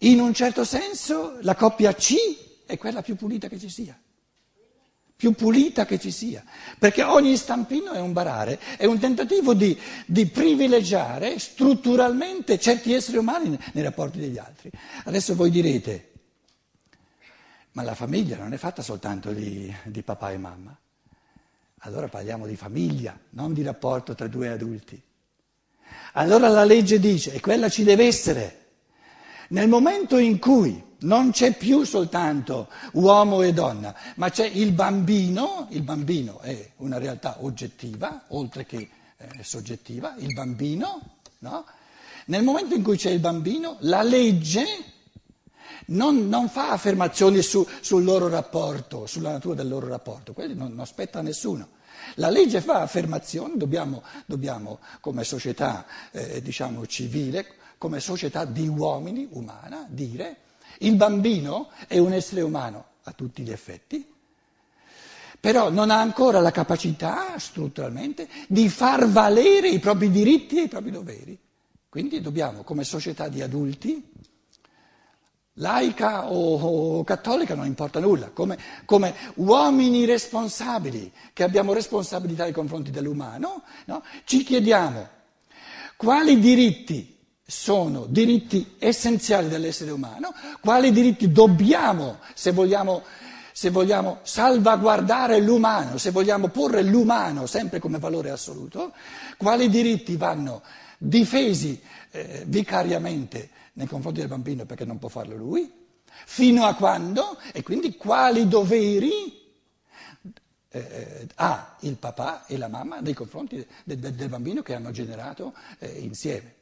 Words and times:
In 0.00 0.20
un 0.20 0.32
certo 0.32 0.64
senso 0.64 1.38
la 1.40 1.54
coppia 1.54 1.92
C 1.94 2.14
è 2.66 2.76
quella 2.78 3.02
più 3.02 3.16
pulita 3.16 3.48
che 3.48 3.58
ci 3.58 3.68
sia, 3.68 3.98
più 5.16 5.32
pulita 5.32 5.84
che 5.84 5.98
ci 5.98 6.12
sia, 6.12 6.44
perché 6.78 7.02
ogni 7.02 7.36
stampino 7.36 7.90
è 7.90 8.00
un 8.00 8.12
barare, 8.12 8.60
è 8.76 8.84
un 8.84 9.00
tentativo 9.00 9.54
di, 9.54 9.76
di 10.06 10.26
privilegiare 10.26 11.38
strutturalmente 11.40 12.60
certi 12.60 12.92
esseri 12.92 13.16
umani 13.16 13.58
nei 13.72 13.82
rapporti 13.82 14.20
degli 14.20 14.38
altri. 14.38 14.70
Adesso 15.04 15.34
voi 15.34 15.50
direte, 15.50 16.12
ma 17.72 17.82
la 17.82 17.96
famiglia 17.96 18.36
non 18.36 18.52
è 18.52 18.56
fatta 18.56 18.82
soltanto 18.82 19.32
di, 19.32 19.74
di 19.84 20.02
papà 20.02 20.30
e 20.30 20.38
mamma. 20.38 20.78
Allora 21.82 22.06
parliamo 22.08 22.46
di 22.46 22.56
famiglia, 22.56 23.18
non 23.30 23.52
di 23.52 23.62
rapporto 23.62 24.14
tra 24.14 24.28
due 24.28 24.48
adulti. 24.48 25.00
Allora 26.12 26.48
la 26.48 26.64
legge 26.64 27.00
dice, 27.00 27.32
e 27.32 27.40
quella 27.40 27.68
ci 27.68 27.82
deve 27.82 28.06
essere, 28.06 28.66
nel 29.48 29.68
momento 29.68 30.18
in 30.18 30.38
cui 30.38 30.84
non 31.00 31.30
c'è 31.30 31.56
più 31.56 31.84
soltanto 31.84 32.68
uomo 32.92 33.42
e 33.42 33.52
donna, 33.52 33.94
ma 34.16 34.30
c'è 34.30 34.46
il 34.46 34.72
bambino, 34.72 35.66
il 35.70 35.82
bambino 35.82 36.40
è 36.40 36.72
una 36.76 36.98
realtà 36.98 37.36
oggettiva, 37.40 38.24
oltre 38.28 38.66
che 38.66 38.88
eh, 39.16 39.42
soggettiva, 39.42 40.14
il 40.18 40.32
bambino, 40.32 41.18
no? 41.40 41.64
Nel 42.26 42.42
momento 42.42 42.74
in 42.74 42.82
cui 42.82 42.96
c'è 42.96 43.10
il 43.10 43.20
bambino, 43.20 43.76
la 43.80 44.02
legge 44.02 44.64
non, 45.86 46.28
non 46.28 46.48
fa 46.48 46.70
affermazioni 46.72 47.40
su, 47.40 47.66
sul 47.80 48.04
loro 48.04 48.28
rapporto, 48.28 49.06
sulla 49.06 49.30
natura 49.30 49.54
del 49.54 49.68
loro 49.68 49.88
rapporto, 49.88 50.32
quelli 50.32 50.54
non, 50.54 50.70
non 50.70 50.80
aspetta 50.80 51.22
nessuno. 51.22 51.76
La 52.14 52.28
legge 52.28 52.60
fa 52.60 52.82
affermazioni, 52.82 53.56
dobbiamo, 53.56 54.02
dobbiamo 54.26 54.78
come 55.00 55.24
società 55.24 55.86
eh, 56.10 56.42
diciamo, 56.42 56.86
civile, 56.86 57.57
come 57.78 58.00
società 58.00 58.44
di 58.44 58.66
uomini, 58.66 59.26
umana, 59.30 59.86
dire 59.88 60.40
il 60.78 60.96
bambino 60.96 61.70
è 61.86 61.98
un 61.98 62.12
essere 62.12 62.42
umano 62.42 62.84
a 63.04 63.12
tutti 63.12 63.42
gli 63.42 63.50
effetti, 63.50 64.06
però 65.40 65.70
non 65.70 65.90
ha 65.90 66.00
ancora 66.00 66.40
la 66.40 66.50
capacità 66.50 67.38
strutturalmente 67.38 68.28
di 68.48 68.68
far 68.68 69.08
valere 69.08 69.68
i 69.68 69.78
propri 69.78 70.10
diritti 70.10 70.58
e 70.58 70.62
i 70.64 70.68
propri 70.68 70.90
doveri. 70.90 71.38
Quindi 71.88 72.20
dobbiamo, 72.20 72.62
come 72.64 72.84
società 72.84 73.28
di 73.28 73.40
adulti, 73.40 74.12
laica 75.54 76.30
o, 76.30 76.98
o, 76.98 77.04
cattolica 77.04 77.54
non 77.54 77.66
importa 77.66 77.98
nulla, 77.98 78.30
come, 78.30 78.58
come, 78.84 79.14
uomini 79.36 80.04
responsabili 80.04 81.12
che 81.32 81.42
abbiamo 81.44 81.72
responsabilità 81.72 82.44
nei 82.44 82.52
confronti 82.52 82.90
dell'umano, 82.90 83.62
no? 83.86 84.02
ci 84.24 84.44
chiediamo 84.44 85.08
quali 85.96 86.38
diritti 86.38 87.17
sono 87.50 88.04
diritti 88.04 88.74
essenziali 88.78 89.48
dell'essere 89.48 89.90
umano, 89.90 90.34
quali 90.60 90.92
diritti 90.92 91.32
dobbiamo, 91.32 92.18
se 92.34 92.52
vogliamo, 92.52 93.02
se 93.52 93.70
vogliamo 93.70 94.18
salvaguardare 94.20 95.40
l'umano, 95.40 95.96
se 95.96 96.10
vogliamo 96.10 96.48
porre 96.48 96.82
l'umano 96.82 97.46
sempre 97.46 97.78
come 97.78 97.98
valore 97.98 98.28
assoluto, 98.28 98.92
quali 99.38 99.70
diritti 99.70 100.16
vanno 100.16 100.60
difesi 100.98 101.80
eh, 102.10 102.42
vicariamente 102.46 103.48
nei 103.72 103.86
confronti 103.86 104.20
del 104.20 104.28
bambino 104.28 104.66
perché 104.66 104.84
non 104.84 104.98
può 104.98 105.08
farlo 105.08 105.34
lui, 105.34 105.72
fino 106.26 106.66
a 106.66 106.74
quando, 106.74 107.38
e 107.54 107.62
quindi 107.62 107.96
quali 107.96 108.46
doveri 108.46 109.40
eh, 110.68 111.26
ha 111.36 111.76
il 111.80 111.96
papà 111.96 112.44
e 112.44 112.58
la 112.58 112.68
mamma 112.68 113.00
nei 113.00 113.14
confronti 113.14 113.66
de, 113.84 113.98
de, 113.98 114.14
del 114.14 114.28
bambino 114.28 114.60
che 114.60 114.74
hanno 114.74 114.90
generato 114.90 115.54
eh, 115.78 115.88
insieme. 116.00 116.56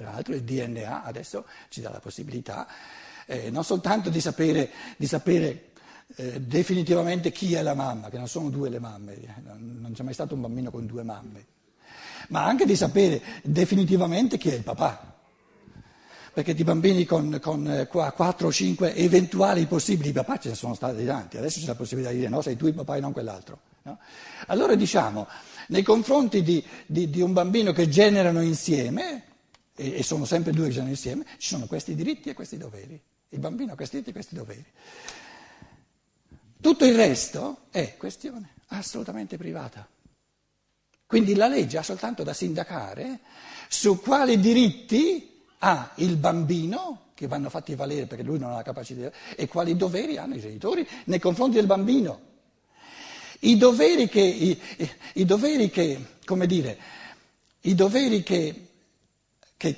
Tra 0.00 0.12
l'altro 0.12 0.34
il 0.34 0.42
DNA 0.42 1.04
adesso 1.04 1.44
ci 1.68 1.82
dà 1.82 1.90
la 1.90 2.00
possibilità 2.00 2.66
eh, 3.26 3.50
non 3.50 3.62
soltanto 3.62 4.08
di 4.08 4.20
sapere, 4.20 4.70
di 4.96 5.06
sapere 5.06 5.72
eh, 6.16 6.40
definitivamente 6.40 7.30
chi 7.30 7.54
è 7.54 7.60
la 7.60 7.74
mamma, 7.74 8.08
che 8.08 8.16
non 8.16 8.26
sono 8.26 8.48
due 8.48 8.70
le 8.70 8.80
mamme, 8.80 9.16
non, 9.44 9.78
non 9.80 9.92
c'è 9.92 10.02
mai 10.02 10.14
stato 10.14 10.34
un 10.34 10.40
bambino 10.40 10.70
con 10.70 10.86
due 10.86 11.02
mamme, 11.02 11.46
ma 12.28 12.44
anche 12.44 12.64
di 12.64 12.74
sapere 12.74 13.20
definitivamente 13.42 14.36
chi 14.36 14.48
è 14.48 14.54
il 14.54 14.62
papà. 14.62 15.18
Perché 16.32 16.54
di 16.54 16.64
bambini 16.64 17.04
con, 17.04 17.38
con 17.42 17.86
4 17.88 18.46
o 18.46 18.52
5 18.52 18.94
eventuali 18.94 19.66
possibili 19.66 20.12
papà 20.12 20.38
ce 20.38 20.48
ne 20.48 20.54
sono 20.54 20.74
stati 20.74 21.04
tanti, 21.04 21.36
adesso 21.36 21.60
c'è 21.60 21.66
la 21.66 21.74
possibilità 21.74 22.10
di 22.10 22.18
dire 22.18 22.30
no, 22.30 22.40
sei 22.40 22.56
tu 22.56 22.66
il 22.66 22.74
papà 22.74 22.96
e 22.96 23.00
non 23.00 23.12
quell'altro. 23.12 23.58
No? 23.82 23.98
Allora 24.46 24.74
diciamo, 24.74 25.28
nei 25.68 25.82
confronti 25.82 26.42
di, 26.42 26.64
di, 26.86 27.10
di 27.10 27.20
un 27.20 27.32
bambino 27.32 27.72
che 27.72 27.88
generano 27.88 28.40
insieme, 28.42 29.29
e, 29.80 29.96
e 29.96 30.02
sono 30.02 30.26
sempre 30.26 30.52
due 30.52 30.66
che 30.66 30.74
sono 30.74 30.88
insieme, 30.88 31.24
ci 31.38 31.48
sono 31.48 31.66
questi 31.66 31.94
diritti 31.94 32.28
e 32.28 32.34
questi 32.34 32.58
doveri. 32.58 33.00
Il 33.30 33.38
bambino 33.38 33.72
ha 33.72 33.76
questi 33.76 33.96
diritti 33.96 34.10
e 34.10 34.12
questi 34.12 34.34
doveri. 34.34 34.64
Tutto 36.60 36.84
il 36.84 36.94
resto 36.94 37.62
è 37.70 37.96
questione 37.96 38.56
assolutamente 38.68 39.38
privata. 39.38 39.88
Quindi 41.06 41.34
la 41.34 41.48
legge 41.48 41.78
ha 41.78 41.82
soltanto 41.82 42.22
da 42.22 42.34
sindacare 42.34 43.20
su 43.68 44.00
quali 44.00 44.38
diritti 44.38 45.42
ha 45.58 45.92
il 45.96 46.16
bambino, 46.16 47.06
che 47.14 47.26
vanno 47.26 47.48
fatti 47.48 47.74
valere 47.74 48.06
perché 48.06 48.22
lui 48.22 48.38
non 48.38 48.50
ha 48.50 48.56
la 48.56 48.62
capacità, 48.62 49.10
e 49.34 49.48
quali 49.48 49.76
doveri 49.76 50.18
hanno 50.18 50.34
i 50.34 50.40
genitori 50.40 50.86
nei 51.06 51.18
confronti 51.18 51.56
del 51.56 51.66
bambino. 51.66 52.28
I 53.40 53.56
doveri 53.56 54.08
che, 54.08 54.20
i, 54.20 54.60
i 55.14 55.24
doveri 55.24 55.70
che 55.70 56.18
come 56.24 56.46
dire, 56.46 56.78
i 57.62 57.74
doveri 57.74 58.22
che 58.22 58.69
che 59.60 59.76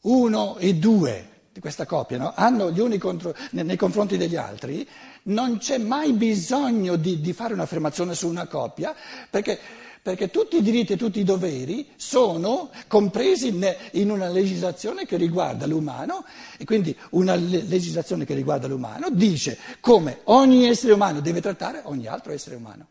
uno 0.00 0.56
e 0.56 0.76
due 0.76 1.28
di 1.52 1.60
questa 1.60 1.84
coppia 1.84 2.16
no, 2.16 2.32
hanno 2.34 2.70
gli 2.70 2.80
uni 2.80 2.96
contro, 2.96 3.34
nei 3.50 3.76
confronti 3.76 4.16
degli 4.16 4.36
altri, 4.36 4.88
non 5.24 5.58
c'è 5.58 5.76
mai 5.76 6.14
bisogno 6.14 6.96
di, 6.96 7.20
di 7.20 7.34
fare 7.34 7.52
un'affermazione 7.52 8.14
su 8.14 8.26
una 8.26 8.46
coppia 8.46 8.94
perché, 9.28 9.58
perché, 10.00 10.30
tutti 10.30 10.56
i 10.56 10.62
diritti 10.62 10.94
e 10.94 10.96
tutti 10.96 11.20
i 11.20 11.24
doveri 11.24 11.86
sono 11.96 12.70
compresi 12.86 13.48
in 13.92 14.10
una 14.10 14.28
legislazione 14.28 15.04
che 15.04 15.18
riguarda 15.18 15.66
l'umano 15.66 16.24
e 16.56 16.64
quindi 16.64 16.96
una 17.10 17.34
legislazione 17.34 18.24
che 18.24 18.32
riguarda 18.32 18.68
l'umano 18.68 19.10
dice 19.10 19.58
come 19.80 20.20
ogni 20.24 20.66
essere 20.66 20.94
umano 20.94 21.20
deve 21.20 21.42
trattare 21.42 21.82
ogni 21.84 22.06
altro 22.06 22.32
essere 22.32 22.56
umano. 22.56 22.86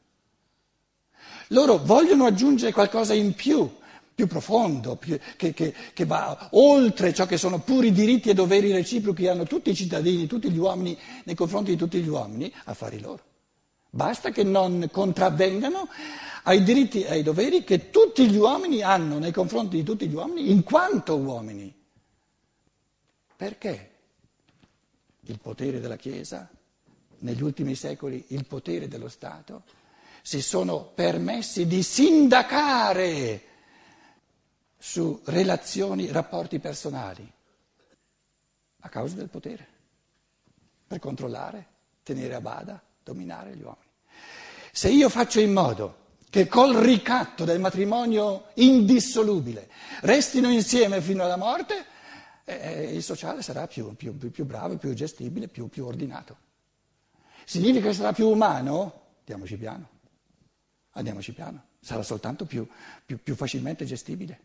Loro 1.47 1.77
vogliono 1.77 2.25
aggiungere 2.25 2.71
qualcosa 2.71 3.15
in 3.15 3.33
più 3.33 3.67
più 4.17 4.25
profondo, 4.25 4.95
più, 4.95 5.15
che, 5.35 5.53
che, 5.53 5.71
che, 5.93 6.05
va 6.05 6.49
oltre 6.53 7.13
ciò 7.13 7.27
che 7.27 7.37
sono 7.37 7.59
puri 7.59 7.91
diritti 7.91 8.31
e 8.31 8.33
doveri 8.33 8.71
reciprochi 8.71 9.21
che 9.21 9.29
hanno 9.29 9.43
tutti 9.43 9.69
i 9.69 9.75
cittadini, 9.75 10.25
tutti 10.25 10.49
gli 10.49 10.57
uomini 10.57 10.97
nei 11.25 11.35
confronti 11.35 11.69
di 11.69 11.77
tutti 11.77 12.01
gli 12.01 12.07
uomini, 12.07 12.51
affari 12.63 12.99
loro. 12.99 13.21
Basta 13.91 14.31
che 14.31 14.41
non 14.41 14.89
contravvengano 14.91 15.87
ai 16.45 16.63
diritti 16.63 17.03
e 17.03 17.11
ai 17.11 17.21
doveri 17.21 17.63
che 17.63 17.91
tutti 17.91 18.27
gli 18.27 18.37
uomini 18.37 18.81
hanno 18.81 19.19
nei 19.19 19.31
confronti 19.31 19.77
di 19.77 19.83
tutti 19.83 20.07
gli 20.07 20.15
uomini 20.15 20.49
in 20.49 20.63
quanto 20.63 21.15
uomini. 21.15 21.71
Perché 23.35 23.91
il 25.19 25.37
potere 25.39 25.79
della 25.79 25.95
Chiesa, 25.95 26.49
negli 27.19 27.43
ultimi 27.43 27.75
secoli 27.75 28.25
il 28.29 28.47
potere 28.47 28.87
dello 28.87 29.09
Stato, 29.09 29.61
si 30.23 30.41
sono 30.41 30.91
permessi 30.95 31.67
di 31.67 31.83
sindacare 31.83 33.43
su 34.77 35.21
relazioni, 35.25 36.11
rapporti 36.11 36.59
personali, 36.59 37.29
a 38.79 38.89
causa 38.89 39.15
del 39.15 39.29
potere, 39.29 39.67
per 40.85 40.99
controllare, 40.99 41.65
tenere 42.03 42.35
a 42.35 42.41
bada, 42.41 42.81
dominare 43.03 43.55
gli 43.55 43.61
uomini. 43.61 43.85
Se 44.71 44.89
io 44.89 45.09
faccio 45.09 45.39
in 45.39 45.51
modo 45.51 46.05
che 46.29 46.47
col 46.47 46.75
ricatto 46.75 47.45
del 47.45 47.59
matrimonio 47.59 48.49
indissolubile 48.55 49.69
restino 50.01 50.51
insieme 50.51 51.01
fino 51.01 51.23
alla 51.23 51.37
morte, 51.37 51.85
eh, 52.45 52.93
il 52.93 53.03
sociale 53.03 53.41
sarà 53.41 53.67
più, 53.67 53.95
più, 53.95 54.15
più, 54.17 54.45
bravo, 54.45 54.77
più 54.77 54.93
gestibile, 54.93 55.47
più, 55.47 55.67
più 55.67 55.85
ordinato. 55.85 56.37
Significa 57.43 57.87
che 57.87 57.93
sarà 57.93 58.13
più 58.13 58.27
umano? 58.27 59.05
Andiamoci 59.19 59.57
piano, 59.57 59.89
andiamoci 60.91 61.33
piano, 61.33 61.63
sarà 61.81 62.03
soltanto 62.03 62.45
più, 62.45 62.65
più 63.05 63.35
facilmente 63.35 63.83
gestibile. 63.83 64.39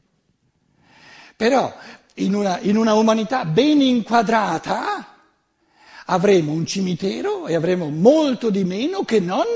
Però 1.36 1.72
in 2.14 2.34
una, 2.34 2.58
in 2.60 2.76
una 2.76 2.94
umanità 2.94 3.44
ben 3.44 3.80
inquadrata 3.80 5.06
avremo 6.06 6.52
un 6.52 6.66
cimitero 6.66 7.46
e 7.46 7.54
avremo 7.54 7.88
molto 7.88 8.50
di 8.50 8.64
meno 8.64 9.04
che 9.04 9.20
non, 9.20 9.46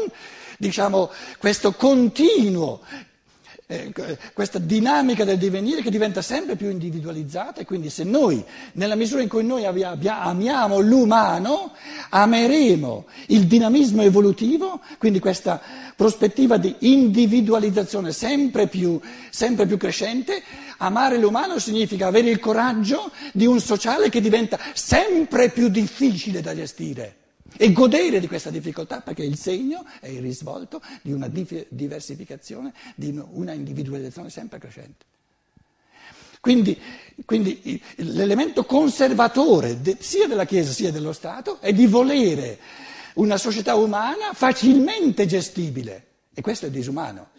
diciamo, 0.58 1.10
questo 1.38 1.72
continuo 1.72 2.80
eh, 3.68 3.92
questa 4.32 4.60
dinamica 4.60 5.24
del 5.24 5.38
divenire 5.38 5.82
che 5.82 5.90
diventa 5.90 6.22
sempre 6.22 6.54
più 6.54 6.70
individualizzata 6.70 7.60
e 7.60 7.64
quindi 7.64 7.90
se 7.90 8.04
noi, 8.04 8.44
nella 8.74 8.94
misura 8.94 9.22
in 9.22 9.28
cui 9.28 9.44
noi 9.44 9.64
amiamo 9.64 10.78
l'umano, 10.78 11.72
ameremo 12.10 13.06
il 13.28 13.46
dinamismo 13.46 14.02
evolutivo, 14.02 14.80
quindi 14.98 15.18
questa 15.18 15.60
prospettiva 15.96 16.58
di 16.58 16.76
individualizzazione 16.80 18.12
sempre 18.12 18.68
più, 18.68 19.00
sempre 19.30 19.66
più 19.66 19.76
crescente, 19.76 20.42
amare 20.78 21.18
l'umano 21.18 21.58
significa 21.58 22.06
avere 22.06 22.30
il 22.30 22.38
coraggio 22.38 23.10
di 23.32 23.46
un 23.46 23.60
sociale 23.60 24.08
che 24.08 24.20
diventa 24.20 24.58
sempre 24.74 25.50
più 25.50 25.68
difficile 25.68 26.40
da 26.40 26.54
gestire 26.54 27.16
e 27.56 27.72
godere 27.72 28.20
di 28.20 28.26
questa 28.26 28.50
difficoltà 28.50 29.00
perché 29.00 29.24
il 29.24 29.36
segno 29.36 29.84
è 30.00 30.08
il 30.08 30.20
risvolto 30.20 30.80
di 31.02 31.12
una 31.12 31.28
diversificazione, 31.28 32.72
di 32.94 33.18
una 33.30 33.52
individualizzazione 33.52 34.30
sempre 34.30 34.58
crescente. 34.58 35.04
Quindi, 36.40 36.80
quindi 37.24 37.82
l'elemento 37.96 38.64
conservatore 38.64 39.80
de, 39.80 39.96
sia 39.98 40.28
della 40.28 40.44
Chiesa 40.44 40.70
sia 40.70 40.92
dello 40.92 41.12
Stato 41.12 41.60
è 41.60 41.72
di 41.72 41.86
volere 41.86 42.58
una 43.14 43.36
società 43.36 43.74
umana 43.74 44.32
facilmente 44.32 45.26
gestibile 45.26 46.04
e 46.34 46.42
questo 46.42 46.66
è 46.66 46.70
disumano. 46.70 47.30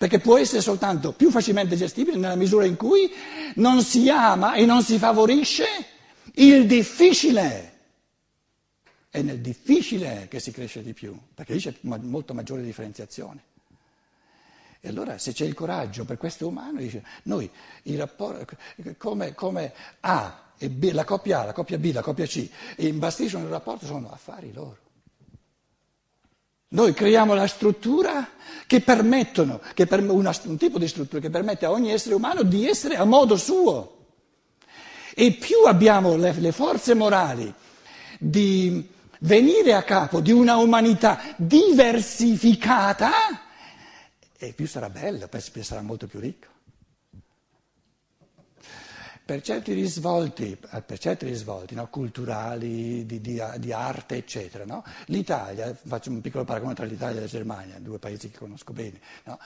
Perché 0.00 0.18
può 0.18 0.38
essere 0.38 0.62
soltanto 0.62 1.12
più 1.12 1.30
facilmente 1.30 1.76
gestibile 1.76 2.16
nella 2.16 2.34
misura 2.34 2.64
in 2.64 2.76
cui 2.76 3.12
non 3.56 3.82
si 3.82 4.08
ama 4.08 4.54
e 4.54 4.64
non 4.64 4.82
si 4.82 4.96
favorisce 4.96 5.66
il 6.36 6.66
difficile. 6.66 7.72
È 9.10 9.20
nel 9.20 9.40
difficile 9.42 10.26
che 10.30 10.40
si 10.40 10.52
cresce 10.52 10.82
di 10.82 10.94
più, 10.94 11.14
perché 11.34 11.52
lì 11.52 11.60
c'è 11.60 11.74
molto 11.82 12.32
maggiore 12.32 12.62
differenziazione. 12.62 13.42
E 14.80 14.88
allora 14.88 15.18
se 15.18 15.34
c'è 15.34 15.44
il 15.44 15.52
coraggio 15.52 16.06
per 16.06 16.16
questo 16.16 16.46
umano, 16.46 16.78
dice, 16.78 17.04
noi 17.24 17.50
i 17.82 17.96
rapporti, 17.96 18.56
come, 18.96 19.34
come 19.34 19.74
A 20.00 20.52
e 20.56 20.70
B, 20.70 20.92
la 20.92 21.04
coppia 21.04 21.40
A, 21.40 21.44
la 21.44 21.52
coppia 21.52 21.76
B, 21.76 21.92
la 21.92 22.00
coppia 22.00 22.24
C, 22.24 22.48
imbastiscono 22.76 23.44
il 23.44 23.50
rapporto, 23.50 23.84
sono 23.84 24.10
affari 24.10 24.50
loro. 24.50 24.78
Noi 26.72 26.94
creiamo 26.94 27.34
la 27.34 27.48
struttura 27.48 28.28
che 28.66 28.80
permettono, 28.80 29.60
che 29.74 29.86
per, 29.86 30.08
una, 30.08 30.32
un 30.44 30.56
tipo 30.56 30.78
di 30.78 30.86
struttura 30.86 31.20
che 31.20 31.28
permette 31.30 31.66
a 31.66 31.72
ogni 31.72 31.90
essere 31.90 32.14
umano 32.14 32.42
di 32.42 32.68
essere 32.68 32.94
a 32.94 33.04
modo 33.04 33.36
suo. 33.36 33.96
E 35.12 35.32
più 35.32 35.64
abbiamo 35.66 36.14
le, 36.14 36.32
le 36.38 36.52
forze 36.52 36.94
morali 36.94 37.52
di 38.20 38.88
venire 39.20 39.74
a 39.74 39.82
capo 39.82 40.20
di 40.20 40.30
una 40.30 40.58
umanità 40.58 41.34
diversificata, 41.36 43.10
e 44.38 44.52
più 44.52 44.68
sarà 44.68 44.88
bello, 44.88 45.28
sarà 45.62 45.82
molto 45.82 46.06
più 46.06 46.20
ricco. 46.20 46.46
Per 49.30 49.42
certi 49.42 49.74
risvolti, 49.74 50.58
per 50.84 50.98
certi 50.98 51.24
risvolti 51.24 51.76
no, 51.76 51.86
culturali, 51.86 53.06
di, 53.06 53.20
di, 53.20 53.40
di, 53.58 53.72
arte, 53.72 54.16
eccetera, 54.16 54.64
no? 54.64 54.82
l'Italia, 55.04 55.72
faccio 55.72 56.10
un 56.10 56.20
piccolo 56.20 56.42
paragone 56.42 56.74
tra 56.74 56.84
l'Italia 56.84 57.18
e 57.18 57.20
la 57.20 57.26
Germania, 57.28 57.78
due 57.78 58.00
paesi 58.00 58.28
che 58.28 58.38
conosco 58.38 58.72
bene, 58.72 58.98
no? 59.26 59.38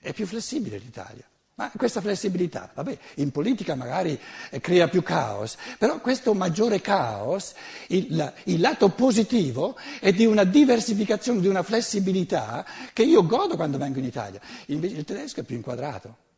è 0.00 0.12
più 0.12 0.26
flessibile 0.26 0.76
l'Italia. 0.76 1.24
Ma 1.54 1.72
questa 1.74 2.02
flessibilità, 2.02 2.70
vabbè, 2.74 2.98
in 3.14 3.30
politica 3.30 3.74
magari 3.74 4.20
eh, 4.50 4.60
crea 4.60 4.88
più 4.88 5.02
caos, 5.02 5.56
però 5.78 5.98
questo 6.02 6.34
maggiore 6.34 6.82
caos, 6.82 7.54
il, 7.86 8.34
il, 8.44 8.60
lato 8.60 8.90
positivo 8.90 9.78
è 9.98 10.12
di 10.12 10.26
una 10.26 10.44
diversificazione, 10.44 11.40
di 11.40 11.48
una 11.48 11.62
flessibilità 11.62 12.66
che 12.92 13.02
io 13.02 13.24
godo 13.24 13.56
quando 13.56 13.78
vengo 13.78 13.98
in 13.98 14.04
Italia. 14.04 14.42
Invece 14.66 14.96
il 14.96 15.04
tedesco 15.04 15.40
è 15.40 15.42
più 15.42 15.56
inquadrato. 15.56 16.31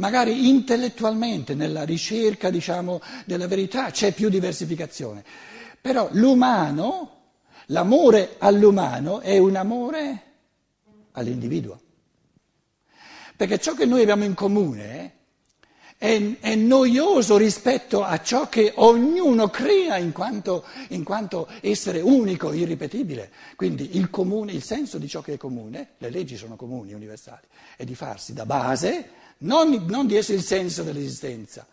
Magari 0.00 0.48
intellettualmente 0.48 1.54
nella 1.54 1.84
ricerca, 1.84 2.48
diciamo, 2.48 3.02
della 3.26 3.46
verità 3.46 3.90
c'è 3.90 4.14
più 4.14 4.30
diversificazione, 4.30 5.22
però 5.78 6.08
l'umano, 6.12 7.18
l'amore 7.66 8.36
all'umano 8.38 9.20
è 9.20 9.36
un 9.36 9.56
amore 9.56 10.22
all'individuo. 11.12 11.80
Perché 13.36 13.58
ciò 13.58 13.74
che 13.74 13.84
noi 13.84 14.00
abbiamo 14.00 14.24
in 14.24 14.32
comune 14.32 15.16
è, 15.98 16.18
è 16.40 16.54
noioso 16.54 17.36
rispetto 17.36 18.02
a 18.02 18.22
ciò 18.22 18.48
che 18.48 18.72
ognuno 18.76 19.48
crea 19.48 19.98
in 19.98 20.12
quanto, 20.12 20.64
in 20.88 21.04
quanto, 21.04 21.46
essere 21.60 22.00
unico, 22.00 22.54
irripetibile. 22.54 23.30
Quindi 23.54 23.98
il 23.98 24.08
comune, 24.08 24.52
il 24.52 24.62
senso 24.62 24.96
di 24.96 25.08
ciò 25.08 25.20
che 25.20 25.34
è 25.34 25.36
comune, 25.36 25.90
le 25.98 26.08
leggi 26.08 26.38
sono 26.38 26.56
comuni, 26.56 26.94
universali, 26.94 27.46
è 27.76 27.84
di 27.84 27.94
farsi 27.94 28.32
da 28.32 28.46
base, 28.46 29.19
non, 29.40 29.84
non 29.88 30.06
di 30.06 30.16
essere 30.16 30.38
il 30.38 30.44
senso 30.44 30.82
dell'esistenza. 30.82 31.66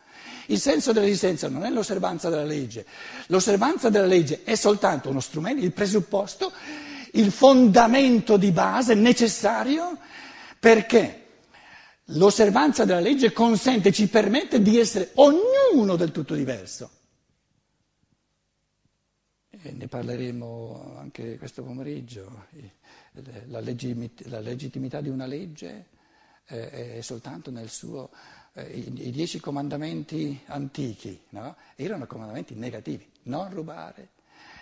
Il 0.47 0.59
senso 0.59 0.93
dell'esistenza 0.93 1.49
non 1.49 1.63
è 1.65 1.69
l'osservanza 1.69 2.29
della 2.29 2.45
legge, 2.45 2.85
l'osservanza 3.27 3.89
della 3.89 4.05
legge 4.05 4.43
è 4.43 4.55
soltanto 4.55 5.09
uno 5.09 5.19
strumento, 5.19 5.63
il 5.63 5.73
presupposto, 5.73 6.51
il 7.13 7.31
fondamento 7.31 8.37
di 8.37 8.51
base 8.51 8.93
necessario 8.93 9.97
perché 10.59 11.27
L'osservanza 12.11 12.85
della 12.85 13.01
legge 13.01 13.33
consente, 13.33 13.91
ci 13.91 14.07
permette 14.07 14.61
di 14.61 14.79
essere 14.79 15.11
ognuno 15.15 15.97
del 15.97 16.11
tutto 16.11 16.35
diverso. 16.35 16.89
E 19.49 19.71
ne 19.71 19.87
parleremo 19.87 20.95
anche 20.97 21.37
questo 21.37 21.63
pomeriggio. 21.63 22.45
La, 23.47 23.59
legittimità 23.59 25.01
di 25.01 25.09
una 25.09 25.25
legge 25.25 25.87
è 26.47 26.99
soltanto 27.01 27.51
nel 27.51 27.69
suo... 27.69 28.09
I 28.57 29.11
dieci 29.11 29.39
comandamenti 29.39 30.41
antichi 30.47 31.21
no? 31.29 31.55
erano 31.75 32.07
comandamenti 32.07 32.55
negativi. 32.55 33.07
Non 33.23 33.51
rubare, 33.53 34.09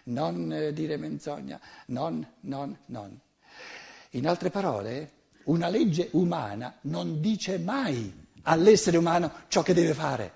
non 0.06 0.52
eh, 0.52 0.74
dire 0.74 0.98
menzogna, 0.98 1.60
non, 1.88 2.26
non, 2.42 2.78
non. 2.88 3.18
In 4.12 4.28
altre 4.28 4.50
parole, 4.50 5.12
una 5.46 5.68
legge 5.70 6.10
umana 6.12 6.76
non 6.82 7.22
dice 7.22 7.58
mai 7.58 8.24
all'essere 8.44 8.98
umano 8.98 9.32
ciò 9.48 9.62
che 9.62 9.74
deve 9.74 9.94
fare, 9.94 10.32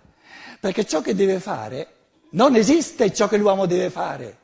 perché 0.60 0.86
ciò 0.86 1.01
che 1.01 1.16
deve 1.16 1.40
fare 1.40 1.94
non 2.31 2.56
esiste 2.56 3.13
ciò 3.13 3.28
che 3.28 3.38
l'uomo 3.38 3.66
deve 3.66 3.90
fare, 3.90 4.38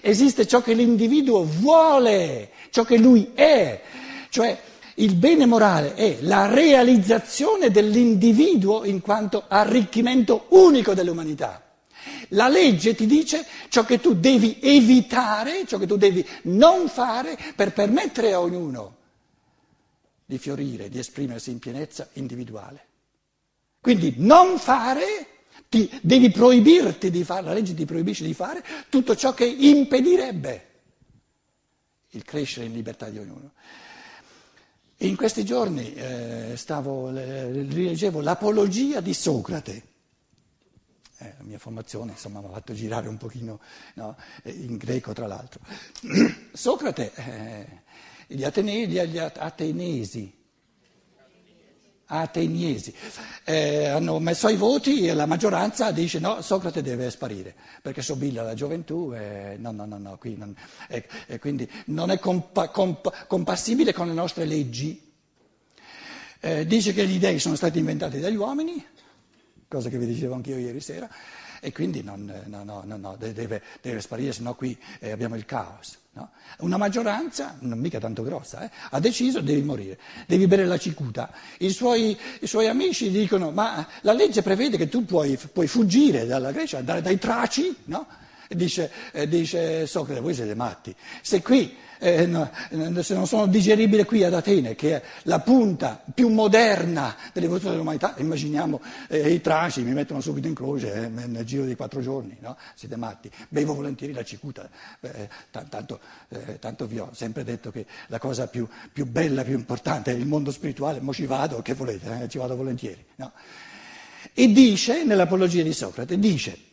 esiste 0.00 0.46
ciò 0.46 0.60
che 0.60 0.74
l'individuo 0.74 1.44
vuole, 1.44 2.50
ciò 2.70 2.84
che 2.84 2.98
lui 2.98 3.32
è, 3.34 3.82
cioè 4.28 4.58
il 4.96 5.14
bene 5.14 5.46
morale 5.46 5.94
è 5.94 6.18
la 6.20 6.46
realizzazione 6.46 7.70
dell'individuo 7.70 8.84
in 8.84 9.00
quanto 9.00 9.44
arricchimento 9.48 10.46
unico 10.50 10.94
dell'umanità. 10.94 11.62
La 12.30 12.48
legge 12.48 12.94
ti 12.94 13.06
dice 13.06 13.44
ciò 13.68 13.84
che 13.84 14.00
tu 14.00 14.14
devi 14.14 14.58
evitare, 14.60 15.66
ciò 15.66 15.78
che 15.78 15.86
tu 15.86 15.96
devi 15.96 16.26
non 16.44 16.88
fare 16.88 17.36
per 17.54 17.72
permettere 17.72 18.32
a 18.32 18.40
ognuno 18.40 18.96
di 20.24 20.38
fiorire, 20.38 20.88
di 20.88 20.98
esprimersi 20.98 21.50
in 21.50 21.58
pienezza 21.58 22.08
individuale. 22.14 22.84
Quindi 23.80 24.14
non 24.16 24.58
fare, 24.58 25.04
ti, 25.68 25.88
devi 26.02 26.30
proibirti 26.30 27.10
di 27.10 27.22
fare, 27.22 27.42
la 27.42 27.52
legge 27.52 27.74
ti 27.74 27.84
proibisce 27.84 28.24
di 28.24 28.34
fare 28.34 28.64
tutto 28.88 29.14
ciò 29.14 29.34
che 29.34 29.44
impedirebbe 29.44 30.66
il 32.10 32.24
crescere 32.24 32.66
in 32.66 32.72
libertà 32.72 33.08
di 33.08 33.18
ognuno. 33.18 33.52
In 35.00 35.14
questi 35.14 35.44
giorni 35.44 35.92
eh, 35.94 36.54
stavo, 36.56 37.10
rileggevo 37.10 38.22
l'apologia 38.22 39.00
di 39.00 39.12
Socrate. 39.12 39.82
Eh, 41.18 41.34
la 41.36 41.44
mia 41.44 41.58
formazione 41.58 42.12
insomma, 42.12 42.40
mi 42.40 42.46
ha 42.46 42.50
fatto 42.50 42.72
girare 42.72 43.08
un 43.08 43.18
pochino 43.18 43.60
no, 43.94 44.16
in 44.44 44.78
greco 44.78 45.12
tra 45.12 45.26
l'altro. 45.26 45.60
Socrate 46.52 47.12
eh, 47.14 47.82
gli, 48.26 48.42
Atene, 48.42 48.86
gli 48.86 49.18
Atenesi, 49.18 50.35
Ateniesi 52.08 52.94
eh, 53.44 53.86
hanno 53.86 54.20
messo 54.20 54.46
ai 54.46 54.54
voti 54.54 55.06
e 55.06 55.14
la 55.14 55.26
maggioranza 55.26 55.90
dice 55.90 56.20
no, 56.20 56.40
Socrate 56.40 56.80
deve 56.80 57.10
sparire 57.10 57.52
perché 57.82 58.00
sobilla 58.00 58.42
la 58.42 58.54
gioventù 58.54 59.12
e 59.12 59.56
no, 59.58 59.72
no, 59.72 59.86
no, 59.86 59.98
no 59.98 60.16
qui 60.16 60.36
non, 60.36 60.54
e, 60.88 61.04
e 61.26 61.40
quindi 61.40 61.68
non 61.86 62.12
è 62.12 62.20
compa, 62.20 62.68
compa, 62.68 63.26
compassibile 63.26 63.92
con 63.92 64.06
le 64.06 64.14
nostre 64.14 64.44
leggi. 64.44 65.02
Eh, 66.38 66.64
dice 66.64 66.92
che 66.92 67.06
gli 67.06 67.18
dei 67.18 67.40
sono 67.40 67.56
stati 67.56 67.78
inventati 67.78 68.20
dagli 68.20 68.36
uomini, 68.36 68.84
cosa 69.66 69.88
che 69.88 69.98
vi 69.98 70.06
dicevo 70.06 70.34
anch'io 70.34 70.58
ieri 70.58 70.80
sera, 70.80 71.08
e 71.60 71.72
quindi 71.72 72.02
non, 72.02 72.24
no, 72.46 72.62
no, 72.62 72.84
no, 72.84 73.16
deve, 73.16 73.62
deve, 73.80 74.00
sparire, 74.00 74.32
sennò 74.32 74.54
qui 74.54 74.78
eh, 75.00 75.10
abbiamo 75.10 75.34
il 75.34 75.44
caos. 75.44 75.98
Una 76.58 76.76
maggioranza, 76.78 77.56
non 77.60 77.78
mica 77.78 77.98
tanto 77.98 78.22
grossa, 78.22 78.64
eh, 78.64 78.70
ha 78.90 79.00
deciso 79.00 79.40
devi 79.40 79.62
morire, 79.62 79.98
devi 80.26 80.46
bere 80.46 80.64
la 80.64 80.78
cicuta. 80.78 81.30
I 81.58 81.70
suoi, 81.70 82.16
I 82.40 82.46
suoi, 82.46 82.68
amici 82.68 83.10
dicono 83.10 83.50
ma 83.50 83.86
la 84.02 84.12
legge 84.12 84.42
prevede 84.42 84.76
che 84.76 84.88
tu 84.88 85.04
puoi, 85.04 85.38
puoi 85.52 85.66
fuggire 85.66 86.26
dalla 86.26 86.52
Grecia, 86.52 86.80
dai, 86.80 87.02
dai 87.02 87.18
traci, 87.18 87.74
no? 87.84 88.06
Dice, 88.48 88.90
eh, 89.12 89.28
dice 89.28 89.86
Socrate, 89.86 90.20
voi 90.20 90.34
siete 90.34 90.54
matti. 90.54 90.94
Se 91.20 91.42
qui, 91.42 91.76
eh, 91.98 92.26
no, 92.26 92.50
se 93.02 93.14
non 93.14 93.26
sono 93.26 93.46
digeribili 93.46 94.04
qui 94.04 94.22
ad 94.22 94.34
Atene, 94.34 94.74
che 94.74 94.96
è 94.96 95.02
la 95.22 95.40
punta 95.40 96.02
più 96.14 96.28
moderna 96.28 97.16
dell'evoluzione 97.32 97.74
dell'umanità, 97.74 98.14
immaginiamo 98.18 98.80
eh, 99.08 99.32
i 99.32 99.40
traci, 99.40 99.82
mi 99.82 99.92
mettono 99.92 100.20
subito 100.20 100.46
in 100.46 100.54
croce 100.54 100.92
eh, 100.92 101.08
nel 101.08 101.44
giro 101.44 101.64
di 101.64 101.74
quattro 101.74 102.00
giorni, 102.00 102.36
no? 102.40 102.56
Siete 102.74 102.96
matti. 102.96 103.30
Bevo 103.48 103.74
volentieri 103.74 104.12
la 104.12 104.24
cicuta, 104.24 104.68
eh, 105.00 105.28
tanto, 105.50 106.00
eh, 106.28 106.58
tanto, 106.58 106.86
vi 106.86 106.98
ho 106.98 107.10
sempre 107.12 107.44
detto 107.44 107.70
che 107.70 107.86
la 108.08 108.18
cosa 108.18 108.46
più, 108.46 108.68
più, 108.92 109.06
bella, 109.06 109.42
più 109.42 109.54
importante 109.54 110.12
è 110.12 110.14
il 110.14 110.26
mondo 110.26 110.50
spirituale, 110.50 111.00
mo 111.00 111.12
ci 111.12 111.26
vado, 111.26 111.62
che 111.62 111.74
volete, 111.74 112.26
ci 112.28 112.38
vado 112.38 112.56
volentieri. 112.56 113.04
No? 113.16 113.32
E 114.34 114.52
dice, 114.52 115.04
nell'Apologia 115.04 115.62
di 115.62 115.72
Socrate, 115.72 116.18
dice 116.18 116.65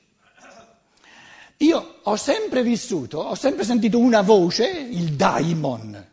io 1.63 1.99
ho 2.03 2.15
sempre 2.15 2.61
vissuto, 2.61 3.19
ho 3.19 3.35
sempre 3.35 3.63
sentito 3.63 3.97
una 3.97 4.21
voce, 4.21 4.67
il 4.67 5.13
daimon, 5.13 6.07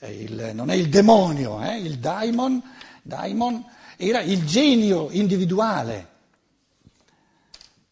il, 0.00 0.50
non 0.54 0.70
è 0.70 0.74
il 0.74 0.88
demonio, 0.88 1.62
eh, 1.62 1.78
il 1.78 1.98
daimon, 1.98 2.62
daimon 3.02 3.64
era 3.96 4.20
il 4.20 4.44
genio 4.46 5.08
individuale, 5.10 6.08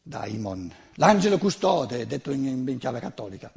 daimon, 0.02 0.73
l'angelo 0.94 1.38
custode, 1.38 2.06
detto 2.06 2.30
in, 2.30 2.66
in 2.66 2.78
chiave 2.78 3.00
cattolica, 3.00 3.52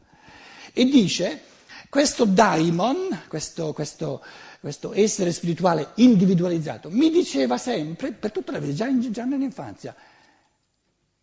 e 0.74 0.86
dice 0.86 1.42
questo 1.90 2.26
daimon, 2.26 3.24
questo, 3.30 3.72
questo, 3.72 4.22
questo, 4.60 4.94
essere 4.94 5.32
spirituale 5.32 5.92
individualizzato, 5.96 6.90
mi 6.90 7.10
diceva 7.10 7.58
sempre, 7.58 8.12
per 8.12 8.32
tutta 8.32 8.52
la 8.52 8.60
vita, 8.60 8.74
già, 8.74 9.10
già 9.10 9.24
nell'infanzia, 9.24 9.96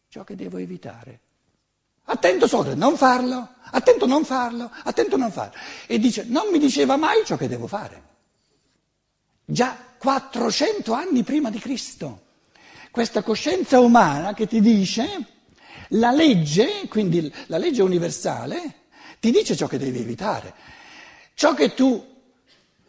ciò 0.08 0.24
che 0.24 0.34
devo 0.34 0.56
evitare. 0.56 1.20
Attento 2.04 2.46
Socrate, 2.46 2.76
non 2.76 2.96
farlo, 2.96 3.48
attento 3.70 4.06
non 4.06 4.24
farlo, 4.24 4.70
attento 4.84 5.16
non 5.16 5.32
farlo. 5.32 5.52
E 5.86 5.98
dice, 5.98 6.24
non 6.24 6.48
mi 6.50 6.58
diceva 6.58 6.96
mai 6.96 7.24
ciò 7.24 7.36
che 7.36 7.48
devo 7.48 7.66
fare. 7.66 8.02
Già 9.44 9.76
400 9.98 10.92
anni 10.92 11.22
prima 11.22 11.50
di 11.50 11.58
Cristo. 11.58 12.22
Questa 12.90 13.22
coscienza 13.22 13.80
umana 13.80 14.34
che 14.34 14.46
ti 14.46 14.60
dice, 14.60 15.26
la 15.88 16.10
legge, 16.10 16.86
quindi 16.88 17.32
la 17.46 17.58
legge 17.58 17.82
universale, 17.82 18.82
ti 19.18 19.30
dice 19.30 19.56
ciò 19.56 19.66
che 19.66 19.78
devi 19.78 19.98
evitare. 19.98 20.54
Ciò 21.34 21.54
che 21.54 21.74
tu 21.74 22.12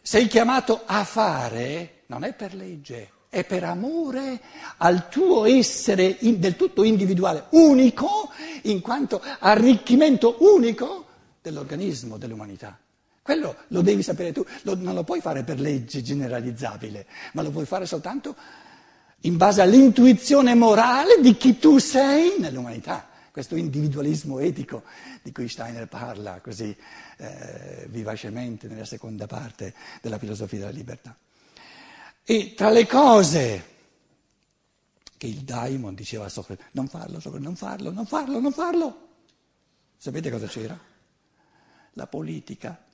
sei 0.02 0.28
chiamato 0.28 0.82
a 0.84 1.02
fare 1.04 2.02
non 2.06 2.22
è 2.22 2.32
per 2.34 2.54
legge, 2.54 3.10
è 3.28 3.44
per 3.44 3.64
amore 3.64 4.40
al 4.78 5.08
tuo 5.08 5.44
essere 5.44 6.16
in, 6.20 6.38
del 6.40 6.56
tutto 6.56 6.84
individuale, 6.84 7.44
unico, 7.50 8.30
in 8.62 8.80
quanto 8.80 9.22
arricchimento 9.38 10.36
unico 10.40 11.04
dell'organismo, 11.42 12.16
dell'umanità. 12.16 12.78
Quello 13.22 13.56
lo 13.68 13.80
devi 13.82 14.02
sapere 14.02 14.32
tu, 14.32 14.44
lo, 14.62 14.76
non 14.76 14.94
lo 14.94 15.02
puoi 15.02 15.20
fare 15.20 15.42
per 15.42 15.58
legge 15.58 16.02
generalizzabile, 16.02 17.06
ma 17.32 17.42
lo 17.42 17.50
puoi 17.50 17.66
fare 17.66 17.84
soltanto 17.84 18.36
in 19.20 19.36
base 19.36 19.60
all'intuizione 19.60 20.54
morale 20.54 21.20
di 21.20 21.36
chi 21.36 21.58
tu 21.58 21.78
sei 21.78 22.36
nell'umanità. 22.38 23.08
Questo 23.32 23.56
individualismo 23.56 24.38
etico 24.38 24.84
di 25.22 25.32
cui 25.32 25.48
Steiner 25.48 25.88
parla 25.88 26.40
così 26.40 26.74
eh, 27.18 27.86
vivacemente 27.90 28.68
nella 28.68 28.84
seconda 28.84 29.26
parte 29.26 29.74
della 30.00 30.18
filosofia 30.18 30.60
della 30.60 30.70
libertà. 30.70 31.16
E 32.28 32.54
tra 32.54 32.70
le 32.70 32.86
cose 32.86 33.74
che 35.16 35.28
il 35.28 35.42
daimon 35.42 35.94
diceva 35.94 36.24
a 36.24 36.28
Socrate, 36.28 36.64
non 36.72 36.88
farlo, 36.88 37.20
Socrate, 37.20 37.44
non 37.44 37.54
farlo, 37.54 37.92
non 37.92 38.04
farlo, 38.04 38.40
non 38.40 38.52
farlo. 38.52 39.08
Sapete 39.96 40.28
cosa 40.28 40.48
c'era? 40.48 40.76
La 41.92 42.08
politica. 42.08 42.84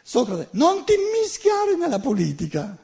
Socrate, 0.00 0.50
non 0.52 0.84
ti 0.84 0.94
mischiare 1.20 1.74
nella 1.76 1.98
politica. 1.98 2.78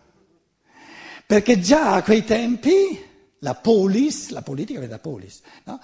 Perché 1.24 1.60
già 1.60 1.94
a 1.94 2.02
quei 2.02 2.24
tempi 2.24 3.00
la 3.38 3.54
polis, 3.54 4.30
la 4.30 4.42
politica 4.42 4.80
vede 4.80 4.92
la 4.92 4.98
polis, 4.98 5.42
no? 5.62 5.80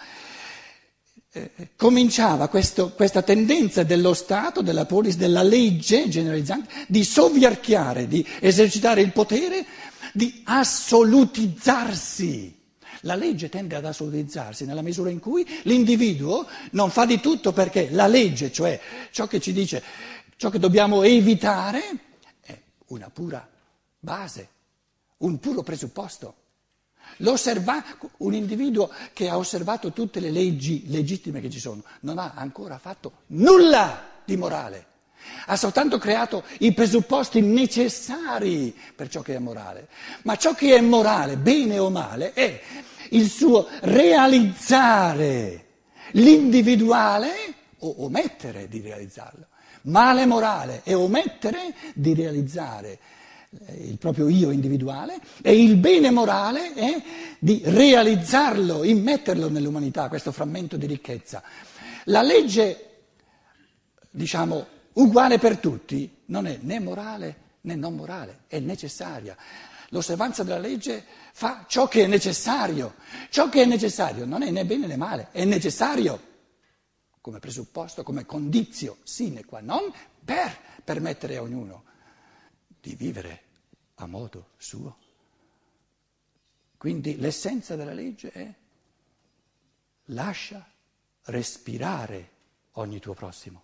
Cominciava 1.75 2.47
questo, 2.47 2.93
questa 2.93 3.23
tendenza 3.23 3.83
dello 3.83 4.15
Stato, 4.15 4.63
della 4.63 4.87
polis, 4.87 5.17
della 5.17 5.43
legge 5.43 6.09
generalizzante 6.09 6.73
di 6.87 7.03
sovviarchiare, 7.03 8.07
di 8.07 8.25
esercitare 8.39 9.01
il 9.01 9.11
potere, 9.11 9.67
di 10.13 10.43
assolutizzarsi. 10.45 12.57
La 13.01 13.17
legge 13.17 13.49
tende 13.49 13.75
ad 13.75 13.85
assolutizzarsi 13.85 14.65
nella 14.65 14.81
misura 14.81 15.11
in 15.11 15.19
cui 15.19 15.45
l'individuo 15.65 16.47
non 16.71 16.91
fa 16.91 17.05
di 17.05 17.19
tutto 17.19 17.53
perché 17.53 17.89
la 17.91 18.07
legge, 18.07 18.53
cioè 18.53 18.81
ciò 19.11 19.27
che 19.27 19.41
ci 19.41 19.53
dice, 19.53 19.83
ciò 20.37 20.51
che 20.51 20.61
dobbiamo 20.61 21.03
evitare, 21.03 21.83
è 22.43 22.57
una 22.87 23.11
pura 23.11 23.45
base, 23.99 24.49
un 25.19 25.41
puro 25.41 25.65
presupposto. 25.65 26.43
Un 28.19 28.35
individuo 28.35 28.91
che 29.13 29.29
ha 29.29 29.37
osservato 29.37 29.93
tutte 29.93 30.21
le 30.21 30.31
leggi 30.31 30.85
legittime 30.89 31.41
che 31.41 31.51
ci 31.51 31.61
sono 31.61 31.83
non 32.01 32.19
ha 32.19 32.33
ancora 32.35 32.79
fatto 32.79 33.23
nulla 33.29 34.13
di 34.25 34.37
morale, 34.37 34.87
ha 35.47 35.57
soltanto 35.57 35.99
creato 35.99 36.45
i 36.61 36.73
presupposti 36.73 37.41
necessari 37.41 38.75
per 38.95 39.09
ciò 39.09 39.21
che 39.23 39.35
è 39.35 39.39
morale. 39.39 39.89
Ma 40.23 40.37
ciò 40.37 40.55
che 40.55 40.77
è 40.77 40.81
morale, 40.81 41.37
bene 41.37 41.79
o 41.79 41.91
male, 41.91 42.33
è 42.33 42.61
il 43.11 43.29
suo 43.29 43.69
realizzare 43.81 45.67
l'individuale 46.13 47.33
o 47.79 48.05
omettere 48.05 48.69
di 48.69 48.81
realizzarlo. 48.81 49.47
Male 49.83 50.25
morale 50.25 50.81
è 50.83 50.95
omettere 50.95 51.75
di 51.95 52.15
realizzare 52.15 52.99
il 53.79 53.99
proprio 53.99 54.29
io 54.29 54.51
individuale 54.51 55.21
e 55.43 55.63
il 55.63 55.77
bene 55.77 56.11
morale 56.11 56.73
è 56.75 57.03
di 57.39 57.61
realizzarlo, 57.65 58.85
immetterlo 58.85 59.49
nell'umanità, 59.49 60.09
questo 60.09 60.33
frammento 60.33 60.77
di 60.77 60.87
ricchezza. 60.87 61.43
La 62.05 62.23
legge, 62.23 62.91
diciamo, 64.11 64.67
uguale 64.95 65.39
per 65.39 65.59
tutti 65.59 66.23
non 66.27 66.47
è 66.47 66.59
né 66.61 66.81
morale 66.81 67.43
né 67.63 67.75
non 67.75 67.95
morale, 67.95 68.41
è 68.47 68.59
necessaria. 68.59 69.37
L'osservanza 69.91 70.43
della 70.43 70.59
legge 70.59 71.05
fa 71.33 71.65
ciò 71.69 71.89
che 71.89 72.05
è 72.05 72.07
necessario. 72.07 72.95
Ciò 73.31 73.49
che 73.49 73.63
è 73.63 73.67
necessario 73.67 74.25
non 74.25 74.43
è 74.43 74.51
né 74.51 74.65
bene 74.65 74.87
né 74.87 74.97
male, 74.97 75.29
è 75.33 75.45
necessario 75.45 76.33
come 77.21 77.39
presupposto, 77.39 78.03
come 78.03 78.27
condizio 78.27 78.99
sine 79.03 79.45
qua 79.45 79.61
non 79.61 79.91
per 80.23 80.55
permettere 80.85 81.37
a 81.37 81.43
ognuno 81.43 81.85
di 82.85 82.95
vivere 82.97 83.43
a 83.95 84.07
modo 84.07 84.51
suo. 84.59 84.99
Quindi 86.77 87.17
l'essenza 87.17 87.77
della 87.77 87.95
legge 87.95 88.31
è 88.31 88.55
lascia 90.09 90.71
respirare 91.23 92.33
ogni 92.73 93.01
tuo 93.01 93.15
prossimo, 93.15 93.63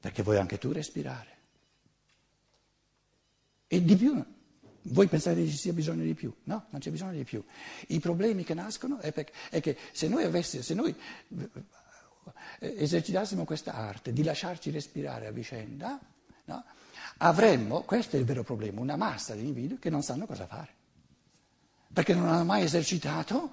perché 0.00 0.24
vuoi 0.24 0.38
anche 0.38 0.58
tu 0.58 0.72
respirare. 0.72 1.38
E 3.68 3.84
di 3.84 3.94
più, 3.94 4.20
voi 4.82 5.06
pensate 5.06 5.44
che 5.44 5.50
ci 5.50 5.56
sia 5.56 5.72
bisogno 5.72 6.02
di 6.02 6.14
più? 6.14 6.34
No, 6.44 6.66
non 6.70 6.80
c'è 6.80 6.90
bisogno 6.90 7.12
di 7.12 7.22
più. 7.22 7.44
I 7.86 8.00
problemi 8.00 8.42
che 8.42 8.54
nascono 8.54 8.98
è, 8.98 9.12
perché, 9.12 9.32
è 9.48 9.60
che 9.60 9.78
se 9.92 10.08
noi, 10.08 10.24
avessi, 10.24 10.60
se 10.64 10.74
noi 10.74 10.92
eh, 12.58 12.74
esercitassimo 12.82 13.44
questa 13.44 13.74
arte 13.74 14.12
di 14.12 14.24
lasciarci 14.24 14.72
respirare 14.72 15.28
a 15.28 15.30
vicenda, 15.30 16.00
no? 16.46 16.64
Avremmo, 17.18 17.82
questo 17.82 18.16
è 18.16 18.18
il 18.18 18.24
vero 18.24 18.42
problema, 18.42 18.80
una 18.80 18.96
massa 18.96 19.34
di 19.34 19.44
individui 19.44 19.78
che 19.78 19.90
non 19.90 20.02
sanno 20.02 20.26
cosa 20.26 20.46
fare, 20.46 20.68
perché 21.92 22.14
non 22.14 22.28
hanno 22.28 22.44
mai 22.44 22.62
esercitato 22.62 23.50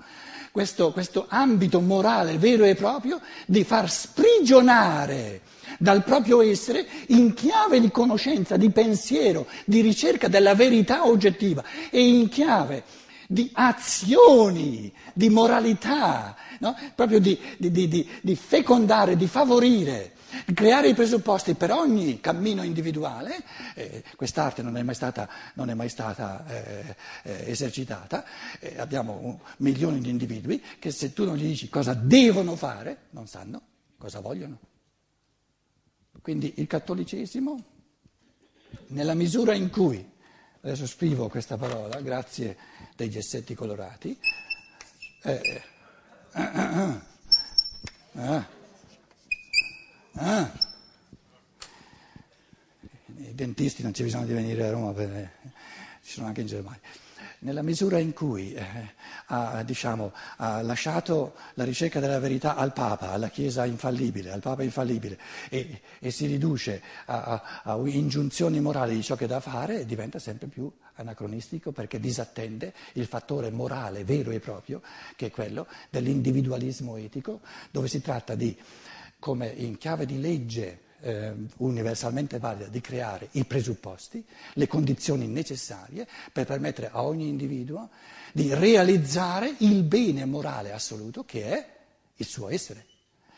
questo, 0.52 0.92
questo 0.92 1.26
ambito 1.30 1.80
morale 1.82 2.38
vero 2.38 2.64
e 2.64 2.76
proprio 2.76 3.22
di 3.46 3.64
far 3.64 3.90
sprigionare 3.90 5.42
dal 5.78 6.04
proprio 6.04 6.42
essere 6.42 6.88
in 7.08 7.34
chiave 7.34 7.80
di 7.80 7.92
conoscenza, 7.92 8.58
di 8.58 8.72
pensiero, 8.72 9.48
di 9.66 9.82
ricerca 9.82 10.28
della 10.28 10.56
verità 10.56 11.06
oggettiva 11.06 11.64
e 11.92 12.08
in 12.08 12.30
chiave 12.30 12.84
di 13.28 13.50
azioni, 13.54 14.92
di 15.14 15.30
moralità, 15.30 16.36
no? 16.60 16.76
proprio 16.96 17.20
di, 17.20 17.38
di, 17.58 17.70
di, 17.70 18.10
di 18.22 18.36
fecondare, 18.36 19.18
di 19.18 19.28
favorire 19.28 20.14
creare 20.53 20.89
i 20.89 20.94
presupposti 20.94 21.56
per 21.56 21.72
ogni 21.72 22.20
cammino 22.20 22.63
individuale, 22.63 23.44
eh, 23.75 24.03
quest'arte 24.15 24.62
non 24.62 24.77
è 24.77 24.84
mai 24.84 24.96
stata, 24.96 25.29
è 25.56 25.74
mai 25.74 25.89
stata 25.89 26.46
eh, 26.48 26.96
eh, 27.24 27.51
esercitata, 27.51 28.25
eh, 28.60 28.79
abbiamo 28.79 29.41
milioni 29.58 30.00
di 30.00 30.10
individui 30.10 30.63
che 30.79 30.91
se 30.91 31.13
tu 31.13 31.25
non 31.25 31.36
gli 31.36 31.48
dici 31.48 31.70
cosa 31.70 31.94
devono 31.94 32.56
fare, 32.56 33.08
non 33.12 33.27
sanno 33.27 33.62
cosa 33.98 34.20
vogliono. 34.20 34.60
Quindi 36.22 36.53
il 36.58 36.67
cattolicesimo, 36.67 37.63
nella 38.88 39.13
misura 39.13 39.53
in 39.53 39.70
cui, 39.70 40.06
adesso 40.62 40.86
scrivo 40.86 41.29
questa 41.29 41.58
parola, 41.58 42.01
grazie 42.01 42.58
dei 42.96 43.10
gessetti 43.10 43.53
colorati, 43.53 44.17
eh, 45.24 45.62
Ah, 46.39 46.51
ah, 46.53 47.01
ah. 48.15 48.57
I 50.20 50.50
dentisti 53.34 53.84
non 53.84 53.92
c'è 53.92 54.04
bisogno 54.04 54.26
di 54.26 54.34
venire 54.34 54.66
a 54.66 54.72
Roma, 54.72 54.92
per, 54.92 55.32
ci 56.02 56.14
sono 56.14 56.26
anche 56.28 56.42
in 56.42 56.48
Germania. 56.48 56.80
Nella 57.40 57.62
misura 57.62 58.00
in 58.00 58.14
cui 58.14 58.52
eh, 58.54 58.66
ha, 59.28 59.62
diciamo, 59.62 60.12
ha, 60.38 60.64
lasciato 60.64 61.36
la 61.54 61.66
ricerca 61.66 62.00
della 62.00 62.18
verità 62.18 62.56
al 62.56 62.74
Papa, 62.74 63.12
alla 63.12 63.30
Chiesa 63.30 63.64
infallibile, 63.66 64.32
al 64.32 64.42
Papa 64.42 64.64
infallibile, 64.64 65.20
e, 65.50 65.82
e 66.00 66.10
si 66.10 66.26
riduce 66.26 66.82
a, 67.06 67.62
a, 67.64 67.78
ingiunzioni 67.86 68.60
morali 68.60 68.96
di 68.96 69.04
ciò 69.04 69.16
che 69.16 69.28
da 69.28 69.40
fare, 69.40 69.86
diventa 69.86 70.18
sempre 70.18 70.48
più 70.48 70.72
anacronistico 70.96 71.72
perché 71.72 72.00
disattende 72.00 72.74
il 72.94 73.06
fattore 73.06 73.52
morale 73.52 74.04
vero 74.04 74.32
e 74.32 74.40
proprio, 74.40 74.82
che 75.16 75.28
è 75.28 75.32
quello 75.32 75.68
dell'individualismo 75.92 76.98
etico, 76.98 77.42
dove 77.70 77.88
si 77.88 78.02
tratta 78.02 78.34
di, 78.34 78.58
come 79.20 79.48
in 79.48 79.78
chiave 79.78 80.06
di 80.06 80.20
legge, 80.20 80.82
eh, 81.02 81.34
universalmente 81.58 82.40
valida 82.40 82.68
di 82.68 82.82
creare 82.82 83.30
i 83.32 83.46
presupposti, 83.46 84.24
le 84.54 84.68
condizioni 84.68 85.28
necessarie 85.28 86.08
per 86.32 86.46
permettere 86.46 86.90
a 86.92 87.04
ogni 87.04 87.28
individuo 87.28 87.90
di 88.32 88.54
realizzare 88.54 89.56
il 89.60 89.84
bene 89.84 90.26
morale 90.26 90.72
assoluto 90.72 91.24
che 91.24 91.46
è 91.46 91.68
il 92.16 92.26
suo 92.26 92.50
essere, 92.50 92.86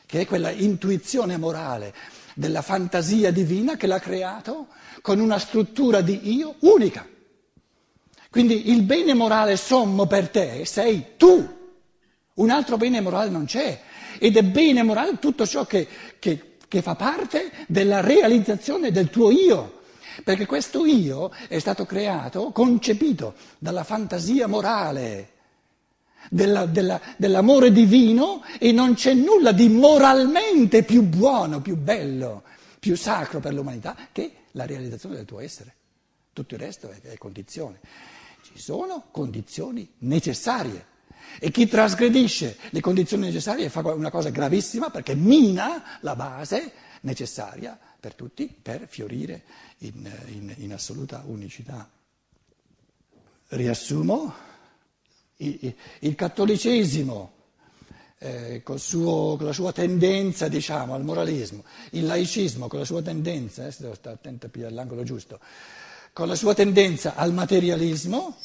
che 0.06 0.22
è 0.22 0.26
quella 0.26 0.52
intuizione 0.52 1.38
morale 1.38 1.94
della 2.34 2.62
fantasia 2.62 3.32
divina 3.32 3.76
che 3.76 3.88
l'ha 3.88 4.00
creato 4.00 4.68
con 5.02 5.20
una 5.20 5.40
struttura 5.40 6.02
di 6.02 6.34
io 6.34 6.56
unica. 6.60 7.08
Quindi 8.30 8.70
il 8.70 8.84
bene 8.84 9.14
morale 9.14 9.58
sommo 9.58 10.06
per 10.06 10.30
te 10.30 10.64
sei 10.66 11.16
tu, 11.18 11.58
un 12.36 12.50
altro 12.50 12.78
bene 12.78 13.02
morale 13.02 13.30
non 13.30 13.46
c'è 13.46 13.82
ed 14.20 14.38
è 14.38 14.44
bene 14.44 14.84
morale 14.84 15.18
tutto 15.18 15.48
ciò 15.48 15.66
che, 15.66 15.88
che 16.20 16.50
che 16.70 16.84
fa 16.84 16.96
parte 16.96 17.52
della 17.68 18.00
realizzazione 18.00 18.92
del 18.92 19.10
tuo 19.10 19.32
io, 19.32 19.82
perché 20.24 20.46
questo 20.46 20.86
io 20.86 21.32
è 21.50 21.58
stato 21.58 21.86
creato, 21.86 22.52
concepito 22.52 23.34
dalla 23.58 23.84
fantasia 23.84 24.48
morale. 24.48 25.34
Della, 26.32 26.66
della, 26.66 27.00
dell'amore 27.16 27.72
divino 27.72 28.44
e 28.60 28.72
non 28.72 28.94
c'è 28.94 29.14
nulla 29.14 29.52
di 29.54 29.70
moralmente 29.70 30.84
più 30.84 31.02
buono, 31.02 31.62
più 31.62 31.76
bello, 31.76 32.44
più 32.78 32.96
sacro 32.96 33.40
per 33.40 33.54
l'umanità 33.54 33.96
che 34.12 34.34
la 34.52 34.66
realizzazione 34.66 35.16
del 35.16 35.26
tuo 35.26 35.40
essere. 35.40 35.74
Tutto 36.34 36.54
il 36.56 36.60
resto 36.60 36.90
è, 36.90 37.02
è 37.02 37.18
condizione. 37.18 37.80
Ci 38.44 38.60
sono 38.60 39.06
condizioni 39.12 39.90
necessarie 40.00 40.86
e 41.40 41.52
chi 41.52 41.68
trasgredisce 41.68 42.58
le 42.70 42.82
condizioni 42.82 43.26
necessarie 43.26 43.70
fa 43.70 43.80
una 43.94 44.10
cosa 44.10 44.30
gravissima 44.30 44.90
perché 44.90 45.16
mina 45.16 46.00
la 46.02 46.16
base 46.16 46.72
necessaria 47.02 47.78
per 48.00 48.14
tutti 48.14 48.48
per 48.62 48.88
fiorire 48.88 49.44
in, 49.80 50.10
in, 50.28 50.54
in 50.58 50.74
assoluta 50.74 51.24
unicità. 51.26 51.90
Riassumo, 53.50 54.34
il, 55.38 55.76
il 56.00 56.16
cattolicesimo 56.16 57.34
eh, 58.20 58.64
suo, 58.76 59.38
con 59.38 59.46
la 59.46 59.54
sua 59.54 59.72
tendenza 59.72 60.48
diciamo, 60.48 60.94
al 60.94 61.04
moralismo, 61.04 61.64
il 61.92 62.06
laicismo 62.06 62.68
con 62.68 62.80
la 62.80 62.86
sua 62.86 63.02
tendenza, 63.02 63.66
eh, 63.66 63.74
devo 63.78 63.96
stare 63.96 64.16
attento 64.16 64.46
a 64.46 64.50
pigliare 64.50 64.74
l'angolo 64.74 65.04
giusto, 65.04 65.40
con 66.14 66.28
la 66.28 66.36
sua 66.36 66.54
tendenza 66.54 67.16
al 67.16 67.34
materialismo, 67.34 68.38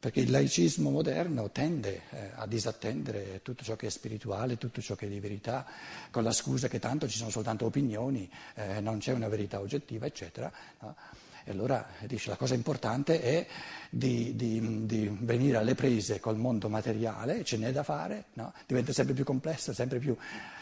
perché 0.00 0.20
il 0.20 0.30
laicismo 0.30 0.90
moderno 0.90 1.50
tende 1.50 2.02
eh, 2.10 2.30
a 2.36 2.46
disattendere 2.46 3.40
tutto 3.42 3.64
ciò 3.64 3.74
che 3.74 3.88
è 3.88 3.90
spirituale, 3.90 4.56
tutto 4.56 4.80
ciò 4.80 4.94
che 4.94 5.06
è 5.06 5.08
di 5.08 5.18
verità, 5.18 5.66
con 6.10 6.22
la 6.22 6.30
scusa 6.30 6.68
che 6.68 6.78
tanto 6.78 7.08
ci 7.08 7.16
sono 7.18 7.30
soltanto 7.30 7.66
opinioni, 7.66 8.30
eh, 8.54 8.80
non 8.80 8.98
c'è 8.98 9.12
una 9.12 9.28
verità 9.28 9.58
oggettiva, 9.58 10.06
eccetera. 10.06 10.50
No? 10.80 10.94
E 11.44 11.50
allora 11.50 11.84
dice 12.06 12.28
la 12.28 12.36
cosa 12.36 12.54
importante 12.54 13.22
è 13.22 13.46
di, 13.90 14.36
di, 14.36 14.86
di, 14.86 15.16
venire 15.20 15.56
alle 15.56 15.74
prese 15.74 16.20
col 16.20 16.36
mondo 16.36 16.68
materiale, 16.68 17.42
ce 17.42 17.56
n'è 17.56 17.72
da 17.72 17.82
fare, 17.82 18.26
no? 18.34 18.52
diventa 18.66 18.92
sempre 18.92 19.14
più 19.14 19.24
complesso, 19.24 19.72
sempre 19.72 19.98
più 19.98 20.14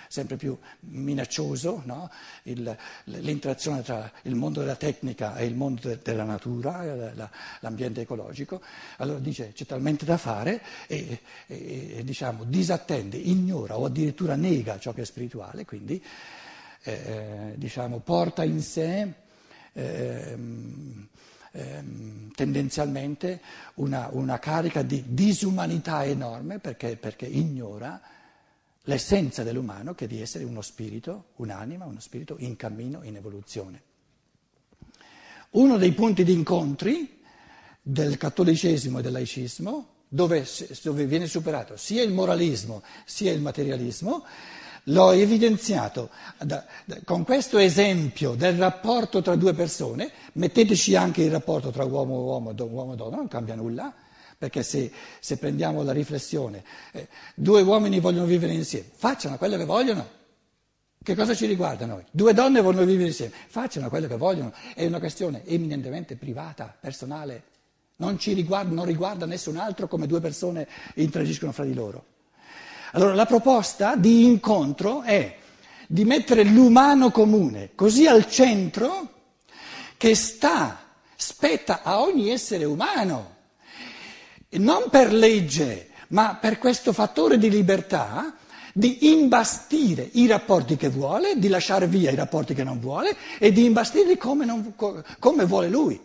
sempre 0.08 0.36
più 0.36 0.56
minaccioso, 0.80 1.82
no? 1.84 2.10
il, 2.44 2.76
l'interazione 3.04 3.82
tra 3.82 4.10
il 4.22 4.34
mondo 4.34 4.60
della 4.60 4.76
tecnica 4.76 5.36
e 5.36 5.46
il 5.46 5.54
mondo 5.54 5.88
de, 5.88 5.98
della 6.02 6.24
natura, 6.24 7.12
la, 7.14 7.30
l'ambiente 7.60 8.02
ecologico. 8.02 8.60
Allora 8.98 9.18
dice 9.18 9.52
c'è 9.52 9.66
talmente 9.66 10.04
da 10.04 10.16
fare 10.16 10.62
e, 10.86 11.20
e, 11.46 11.96
e 11.98 12.04
diciamo, 12.04 12.44
disattende, 12.44 13.16
ignora 13.16 13.78
o 13.78 13.84
addirittura 13.86 14.34
nega 14.34 14.78
ciò 14.78 14.92
che 14.92 15.02
è 15.02 15.04
spirituale, 15.04 15.64
quindi 15.64 16.02
eh, 16.82 17.52
diciamo, 17.56 17.98
porta 17.98 18.44
in 18.44 18.60
sé 18.60 19.12
eh, 19.72 20.38
eh, 21.52 21.84
tendenzialmente 22.34 23.40
una, 23.74 24.08
una, 24.12 24.38
carica 24.38 24.82
di 24.82 25.02
disumanità 25.06 26.04
enorme 26.04 26.58
perché, 26.58 26.96
perché 26.96 27.26
ignora 27.26 28.00
l'essenza 28.86 29.42
dell'umano 29.42 29.94
che 29.94 30.04
è 30.04 30.08
di 30.08 30.20
essere 30.20 30.44
uno 30.44 30.60
spirito, 30.62 31.26
un'anima, 31.36 31.84
uno 31.84 32.00
spirito 32.00 32.36
in 32.38 32.56
cammino, 32.56 33.02
in 33.02 33.16
evoluzione. 33.16 33.82
Uno 35.50 35.76
dei 35.76 35.92
punti 35.92 36.24
di 36.24 36.32
incontri 36.32 37.20
del 37.80 38.16
cattolicesimo 38.16 38.98
e 38.98 39.02
del 39.02 39.12
laicismo, 39.12 39.88
dove, 40.08 40.46
dove 40.82 41.06
viene 41.06 41.26
superato 41.26 41.76
sia 41.76 42.02
il 42.02 42.12
moralismo 42.12 42.82
sia 43.04 43.32
il 43.32 43.40
materialismo, 43.40 44.24
l'ho 44.84 45.10
evidenziato 45.10 46.10
da, 46.38 46.64
da, 46.84 47.00
con 47.04 47.24
questo 47.24 47.58
esempio 47.58 48.34
del 48.34 48.56
rapporto 48.56 49.20
tra 49.20 49.34
due 49.34 49.52
persone, 49.52 50.12
metteteci 50.34 50.94
anche 50.94 51.22
il 51.22 51.30
rapporto 51.30 51.70
tra 51.70 51.84
uomo 51.84 52.14
e 52.14 52.18
uomo, 52.18 52.54
uomo 52.64 52.92
e 52.92 52.96
donna, 52.96 53.16
non 53.16 53.28
cambia 53.28 53.54
nulla 53.56 53.92
perché 54.38 54.62
se, 54.62 54.90
se 55.18 55.38
prendiamo 55.38 55.82
la 55.82 55.92
riflessione, 55.92 56.62
eh, 56.92 57.08
due 57.34 57.62
uomini 57.62 58.00
vogliono 58.00 58.26
vivere 58.26 58.52
insieme, 58.52 58.86
facciano 58.94 59.38
quello 59.38 59.56
che 59.56 59.64
vogliono. 59.64 60.14
Che 61.02 61.14
cosa 61.14 61.34
ci 61.34 61.46
riguarda 61.46 61.86
noi? 61.86 62.04
Due 62.10 62.34
donne 62.34 62.60
vogliono 62.60 62.84
vivere 62.84 63.08
insieme, 63.08 63.32
facciano 63.46 63.88
quello 63.88 64.08
che 64.08 64.16
vogliono. 64.16 64.52
È 64.74 64.84
una 64.84 64.98
questione 64.98 65.44
eminentemente 65.46 66.16
privata, 66.16 66.76
personale. 66.78 67.44
Non, 67.98 68.18
riguarda, 68.20 68.74
non 68.74 68.84
riguarda 68.84 69.24
nessun 69.24 69.56
altro 69.56 69.86
come 69.86 70.08
due 70.08 70.20
persone 70.20 70.66
interagiscono 70.94 71.52
fra 71.52 71.64
di 71.64 71.74
loro. 71.74 72.04
Allora 72.92 73.14
la 73.14 73.24
proposta 73.24 73.94
di 73.94 74.24
incontro 74.24 75.02
è 75.02 75.36
di 75.86 76.04
mettere 76.04 76.42
l'umano 76.42 77.10
comune 77.10 77.70
così 77.74 78.06
al 78.06 78.28
centro 78.28 79.12
che 79.96 80.14
sta, 80.14 80.80
spetta 81.14 81.82
a 81.82 82.00
ogni 82.00 82.30
essere 82.30 82.64
umano 82.64 83.35
non 84.58 84.88
per 84.90 85.12
legge, 85.12 85.90
ma 86.08 86.36
per 86.40 86.58
questo 86.58 86.92
fattore 86.92 87.38
di 87.38 87.50
libertà, 87.50 88.34
di 88.72 89.10
imbastire 89.10 90.08
i 90.12 90.26
rapporti 90.26 90.76
che 90.76 90.88
vuole, 90.88 91.38
di 91.38 91.48
lasciare 91.48 91.86
via 91.86 92.10
i 92.10 92.14
rapporti 92.14 92.52
che 92.54 92.62
non 92.62 92.78
vuole 92.78 93.16
e 93.38 93.50
di 93.50 93.64
imbastirli 93.64 94.18
come, 94.18 94.44
non, 94.44 94.74
come 95.18 95.44
vuole 95.46 95.68
lui. 95.68 95.98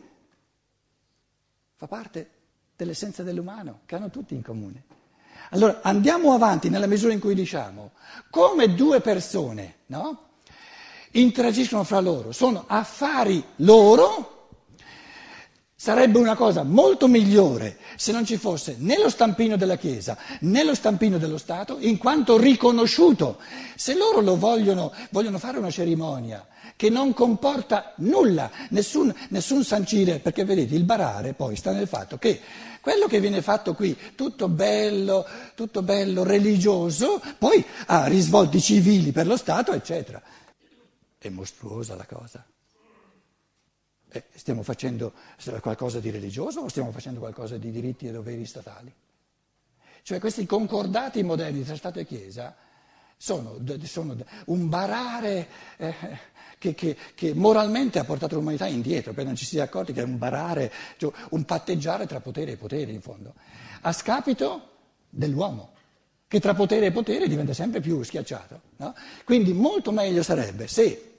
Fa 1.75 1.87
parte 1.87 2.29
dell'essenza 2.75 3.23
dell'umano, 3.23 3.81
che 3.85 3.95
hanno 3.95 4.09
tutti 4.09 4.33
in 4.33 4.41
comune. 4.41 4.83
Allora 5.49 5.79
andiamo 5.83 6.33
avanti 6.33 6.69
nella 6.69 6.87
misura 6.87 7.11
in 7.11 7.19
cui 7.19 7.35
diciamo 7.35 7.91
come 8.29 8.73
due 8.73 9.01
persone 9.01 9.79
no, 9.87 10.29
interagiscono 11.11 11.83
fra 11.83 11.99
loro, 11.99 12.31
sono 12.31 12.63
affari 12.67 13.43
loro 13.57 14.40
Sarebbe 15.81 16.19
una 16.19 16.35
cosa 16.35 16.61
molto 16.61 17.07
migliore 17.07 17.79
se 17.95 18.11
non 18.11 18.23
ci 18.23 18.37
fosse 18.37 18.75
né 18.77 18.99
lo 18.99 19.09
stampino 19.09 19.55
della 19.57 19.77
Chiesa 19.77 20.15
né 20.41 20.63
lo 20.63 20.75
stampino 20.75 21.17
dello 21.17 21.39
Stato, 21.39 21.77
in 21.79 21.97
quanto 21.97 22.37
riconosciuto. 22.37 23.39
Se 23.75 23.95
loro 23.95 24.21
lo 24.21 24.37
vogliono, 24.37 24.93
vogliono 25.09 25.39
fare 25.39 25.57
una 25.57 25.71
cerimonia 25.71 26.45
che 26.75 26.91
non 26.91 27.15
comporta 27.15 27.93
nulla, 27.95 28.51
nessun, 28.69 29.11
nessun 29.29 29.63
sancire, 29.63 30.19
perché 30.19 30.45
vedete, 30.45 30.75
il 30.75 30.83
barare 30.83 31.33
poi 31.33 31.55
sta 31.55 31.71
nel 31.71 31.87
fatto 31.87 32.19
che 32.19 32.39
quello 32.79 33.07
che 33.07 33.19
viene 33.19 33.41
fatto 33.41 33.73
qui, 33.73 33.97
tutto 34.13 34.49
bello, 34.49 35.25
tutto 35.55 35.81
bello, 35.81 36.21
religioso, 36.21 37.19
poi 37.39 37.65
ha 37.87 38.05
risvolti 38.05 38.61
civili 38.61 39.11
per 39.11 39.25
lo 39.25 39.35
Stato, 39.35 39.73
eccetera. 39.73 40.21
È 41.17 41.29
mostruosa 41.29 41.95
la 41.95 42.05
cosa. 42.05 42.45
Eh, 44.13 44.23
stiamo 44.35 44.61
facendo 44.61 45.13
qualcosa 45.61 46.01
di 46.01 46.09
religioso 46.09 46.59
o 46.59 46.67
stiamo 46.67 46.91
facendo 46.91 47.19
qualcosa 47.19 47.57
di 47.57 47.71
diritti 47.71 48.07
e 48.07 48.11
doveri 48.11 48.45
statali? 48.45 48.93
Cioè 50.03 50.19
questi 50.19 50.45
concordati 50.45 51.23
moderni 51.23 51.63
tra 51.63 51.77
Stato 51.77 51.99
e 51.99 52.05
Chiesa 52.05 52.53
sono, 53.15 53.57
sono 53.83 54.17
un 54.45 54.67
barare 54.67 55.47
eh, 55.77 55.95
che, 56.57 56.73
che, 56.73 56.97
che, 57.15 57.33
moralmente 57.33 57.99
ha 57.99 58.03
portato 58.03 58.35
l'umanità 58.35 58.67
indietro, 58.67 59.13
per 59.13 59.25
non 59.25 59.35
ci 59.35 59.45
si 59.45 59.51
sia 59.51 59.63
accorti 59.63 59.93
che 59.93 60.01
è 60.01 60.03
un 60.03 60.17
barare, 60.17 60.71
cioè 60.97 61.13
un 61.29 61.45
patteggiare 61.45 62.05
tra 62.05 62.19
potere 62.19 62.51
e 62.53 62.57
potere 62.57 62.91
in 62.91 63.01
fondo, 63.01 63.33
a 63.81 63.93
scapito 63.93 64.69
dell'uomo. 65.09 65.69
che 66.27 66.39
tra 66.39 66.53
potere 66.53 66.87
e 66.87 66.91
potere 66.91 67.27
diventa 67.27 67.53
sempre 67.53 67.81
più 67.81 68.01
schiacciato. 68.03 68.61
No? 68.77 68.95
Quindi 69.23 69.53
molto 69.53 69.91
meglio 69.91 70.23
sarebbe 70.23 70.67
se 70.67 71.10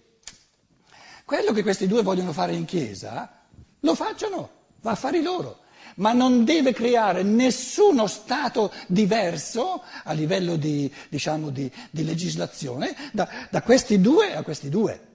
quello 1.33 1.53
che 1.53 1.63
questi 1.63 1.87
due 1.87 2.03
vogliono 2.03 2.35
fare 2.35 2.53
in 2.53 2.67
chiesa 2.67 3.41
lo 3.81 3.95
facciano, 3.95 4.51
va 4.83 4.91
a 4.91 4.95
fare 4.95 5.23
loro, 5.23 5.61
ma 5.95 6.13
non 6.13 6.45
deve 6.45 6.75
creare 6.75 7.23
nessuno 7.23 8.07
Stato 8.07 8.71
diverso 8.87 9.83
a 10.05 10.13
livello 10.13 10.57
di, 10.57 10.93
diciamo, 11.09 11.49
di, 11.49 11.73
di 11.91 12.05
legislazione 12.05 12.95
da, 13.13 13.27
da, 13.51 13.63
questi 13.63 13.99
due 13.99 14.35
a 14.35 14.43
questi 14.43 14.69
due. 14.69 15.09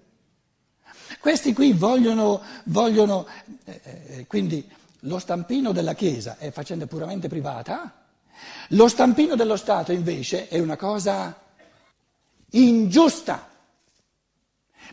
Questi 1.20 1.54
qui 1.54 1.74
vogliono, 1.74 2.42
vogliono 2.64 3.28
eh, 3.66 3.82
eh 3.84 4.26
quindi 4.26 4.68
lo 5.02 5.20
stampino 5.20 5.72
della 5.72 5.94
Chiesa 5.94 6.38
è 6.40 6.50
faccenda 6.50 6.88
puramente 6.88 7.28
privata, 7.28 8.08
lo 8.70 8.88
stampino 8.88 9.36
dello 9.36 9.56
Stato 9.56 9.92
invece 9.92 10.48
è 10.48 10.58
una 10.58 10.78
cosa 10.78 11.40
ingiusta, 12.50 13.57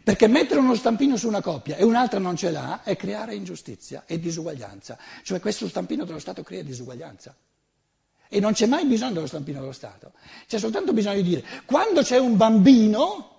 perché 0.02 0.26
mettere 0.26 0.60
uno 0.60 0.74
stampino 0.74 1.16
su 1.16 1.28
una 1.28 1.40
coppia 1.40 1.76
e 1.76 1.84
un'altra 1.84 2.18
non 2.18 2.36
ce 2.36 2.50
l'ha 2.50 2.82
è 2.82 2.96
creare 2.96 3.34
ingiustizia 3.34 4.04
e 4.06 4.18
disuguaglianza, 4.18 4.98
cioè 5.22 5.40
questo 5.40 5.68
stampino 5.68 6.04
dello 6.04 6.18
Stato 6.18 6.42
crea 6.42 6.62
disuguaglianza. 6.62 7.34
E 8.28 8.40
non 8.40 8.52
c'è 8.52 8.66
mai 8.66 8.84
bisogno 8.86 9.12
dello 9.12 9.26
stampino 9.26 9.60
dello 9.60 9.72
Stato, 9.72 10.12
c'è 10.46 10.58
soltanto 10.58 10.92
bisogno 10.92 11.16
di 11.16 11.28
dire 11.28 11.44
quando 11.64 12.02
c'è 12.02 12.18
un 12.18 12.36
bambino 12.36 13.30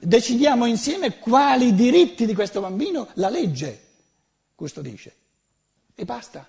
decidiamo 0.00 0.66
insieme 0.66 1.18
quali 1.18 1.74
diritti 1.74 2.26
di 2.26 2.34
questo 2.34 2.60
bambino 2.60 3.08
la 3.14 3.28
legge 3.28 3.82
custodisce 4.54 5.14
e 5.94 6.04
basta. 6.04 6.48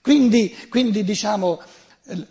Quindi, 0.00 0.54
quindi 0.68 1.02
diciamo, 1.02 1.60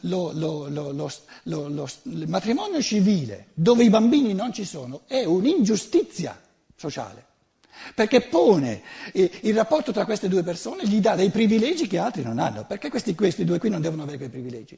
lo, 0.01 0.31
lo, 0.33 0.67
lo, 0.69 1.89
il 2.03 2.27
matrimonio 2.27 2.81
civile 2.81 3.47
dove 3.53 3.83
i 3.83 3.89
bambini 3.89 4.33
non 4.33 4.53
ci 4.53 4.65
sono 4.65 5.01
è 5.07 5.23
un'ingiustizia 5.25 6.39
sociale, 6.75 7.25
perché 7.93 8.21
pone 8.21 8.81
il 9.13 9.53
rapporto 9.53 9.91
tra 9.91 10.05
queste 10.05 10.27
due 10.27 10.43
persone, 10.43 10.87
gli 10.87 10.99
dà 10.99 11.15
dei 11.15 11.29
privilegi 11.29 11.87
che 11.87 11.97
altri 11.97 12.23
non 12.23 12.39
hanno, 12.39 12.65
perché 12.65 12.89
questi, 12.89 13.15
questi 13.15 13.43
due 13.43 13.59
qui 13.59 13.69
non 13.69 13.81
devono 13.81 14.03
avere 14.03 14.17
quei 14.17 14.29
privilegi. 14.29 14.77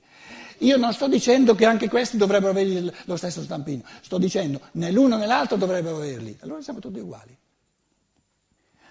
Io 0.60 0.78
non 0.78 0.94
sto 0.94 1.08
dicendo 1.08 1.54
che 1.54 1.66
anche 1.66 1.90
questi 1.90 2.18
dovrebbero 2.18 2.52
avere 2.52 2.94
lo 3.06 3.16
stesso 3.16 3.44
stampino, 3.44 3.84
sto 4.02 4.18
dicendo 4.18 4.62
né 4.74 4.92
l'uno 4.92 5.18
né 5.18 5.28
l'altro 5.28 5.58
dovrebbero 5.58 5.98
averli, 5.98 6.36
allora 6.42 6.62
siamo 6.62 6.80
tutti 6.80 7.00
uguali. 7.00 7.38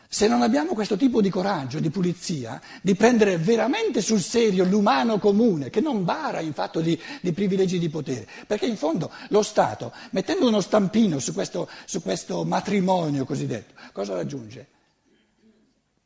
Se 0.09 0.29
non 0.29 0.43
abbiamo 0.43 0.73
questo 0.75 0.97
tipo 0.97 1.21
di 1.21 1.31
coraggio, 1.31 1.81
di 1.81 1.91
pulizia, 1.91 2.61
di 2.81 2.95
prendere 2.95 3.39
veramente 3.39 4.01
sul 4.01 4.21
serio 4.21 4.65
l'umano 4.65 5.19
comune, 5.19 5.69
che 5.69 5.81
non 5.81 6.05
bara 6.05 6.41
in 6.41 6.53
fatto 6.53 6.81
di, 6.81 6.99
di 7.21 7.33
privilegi 7.33 7.79
di 7.79 7.89
potere, 7.89 8.27
perché 8.47 8.67
in 8.67 8.77
fondo 8.77 9.11
lo 9.29 9.43
Stato, 9.43 9.93
mettendo 10.11 10.47
uno 10.47 10.61
stampino 10.61 11.19
su 11.19 11.33
questo, 11.33 11.69
su 11.87 12.03
questo 12.03 12.45
matrimonio 12.45 13.25
cosiddetto, 13.25 13.75
cosa 13.93 14.15
raggiunge? 14.15 14.69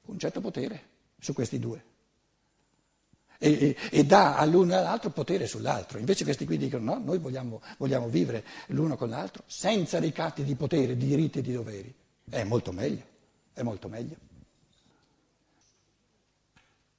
Un 0.07 0.19
certo 0.19 0.41
potere 0.41 0.83
su 1.19 1.35
questi 1.35 1.59
due. 1.59 1.85
E, 3.43 3.53
e, 3.53 3.77
e, 3.91 4.05
dà 4.05 4.37
all'uno 4.37 4.73
e 4.73 4.77
all'altro 4.77 5.11
potere 5.11 5.47
sull'altro. 5.47 5.99
Invece 5.99 6.25
questi 6.25 6.45
qui 6.45 6.59
dicono 6.59 6.95
no, 6.95 7.01
noi 7.03 7.19
vogliamo, 7.19 7.63
vogliamo 7.79 8.09
vivere 8.09 8.45
l'uno 8.69 8.97
con 8.97 9.09
l'altro 9.09 9.45
senza 9.47 9.99
ricatti 9.99 10.43
di 10.43 10.55
potere, 10.57 10.97
di 10.97 11.07
diritti 11.07 11.39
e 11.39 11.43
di 11.43 11.53
doveri. 11.53 11.95
È 12.29 12.45
molto 12.45 12.71
meglio 12.73 13.10
è 13.53 13.63
molto 13.63 13.89
meglio. 13.89 14.17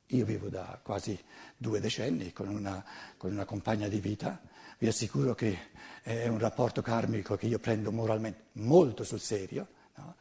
Io 0.07 0.25
vivo 0.25 0.49
da 0.49 0.79
quasi 0.83 1.17
due 1.55 1.79
decenni 1.79 2.33
con 2.33 2.49
una, 2.49 2.83
con 3.17 3.31
una 3.31 3.45
compagna 3.45 3.87
di 3.87 3.99
vita, 3.99 4.41
vi 4.77 4.87
assicuro 4.87 5.33
che 5.35 5.69
è 6.01 6.27
un 6.27 6.39
rapporto 6.39 6.81
karmico 6.81 7.37
che 7.37 7.45
io 7.45 7.59
prendo 7.59 7.91
moralmente 7.91 8.45
molto 8.53 9.03
sul 9.03 9.21
serio. 9.21 9.67
No? 9.95 10.15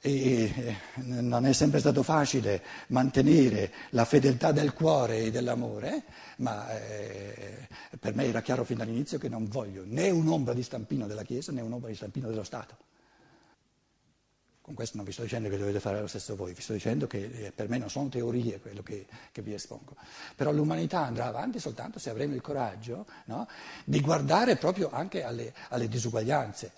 E 0.00 0.76
non 0.94 1.44
è 1.44 1.52
sempre 1.52 1.80
stato 1.80 2.02
facile 2.02 2.62
mantenere 2.88 3.72
la 3.90 4.04
fedeltà 4.04 4.52
del 4.52 4.72
cuore 4.72 5.18
e 5.18 5.30
dell'amore, 5.30 6.04
ma 6.36 6.70
eh, 6.70 7.68
per 7.98 8.14
me 8.14 8.24
era 8.24 8.40
chiaro 8.40 8.64
fin 8.64 8.78
dall'inizio 8.78 9.18
che 9.18 9.28
non 9.28 9.48
voglio 9.48 9.82
né 9.84 10.08
un'ombra 10.08 10.54
di 10.54 10.62
stampino 10.62 11.06
della 11.06 11.24
Chiesa 11.24 11.52
né 11.52 11.60
un'ombra 11.60 11.90
di 11.90 11.96
stampino 11.96 12.28
dello 12.28 12.44
Stato. 12.44 12.87
Con 14.68 14.76
questo 14.76 14.98
non 14.98 15.06
vi 15.06 15.12
sto 15.12 15.22
dicendo 15.22 15.48
che 15.48 15.56
dovete 15.56 15.80
fare 15.80 15.98
lo 15.98 16.06
stesso 16.06 16.36
voi, 16.36 16.52
vi 16.52 16.60
sto 16.60 16.74
dicendo 16.74 17.06
che 17.06 17.30
eh, 17.32 17.52
per 17.54 17.70
me 17.70 17.78
non 17.78 17.88
sono 17.88 18.10
teorie 18.10 18.60
quello 18.60 18.82
che, 18.82 19.06
che 19.32 19.40
vi 19.40 19.54
espongo. 19.54 19.96
Però 20.36 20.52
l'umanità 20.52 21.06
andrà 21.06 21.24
avanti 21.24 21.58
soltanto 21.58 21.98
se 21.98 22.10
avremo 22.10 22.34
il 22.34 22.42
coraggio 22.42 23.06
no, 23.24 23.48
di 23.86 23.98
guardare 24.02 24.56
proprio 24.56 24.90
anche 24.92 25.22
alle, 25.22 25.54
alle 25.70 25.88
disuguaglianze. 25.88 26.70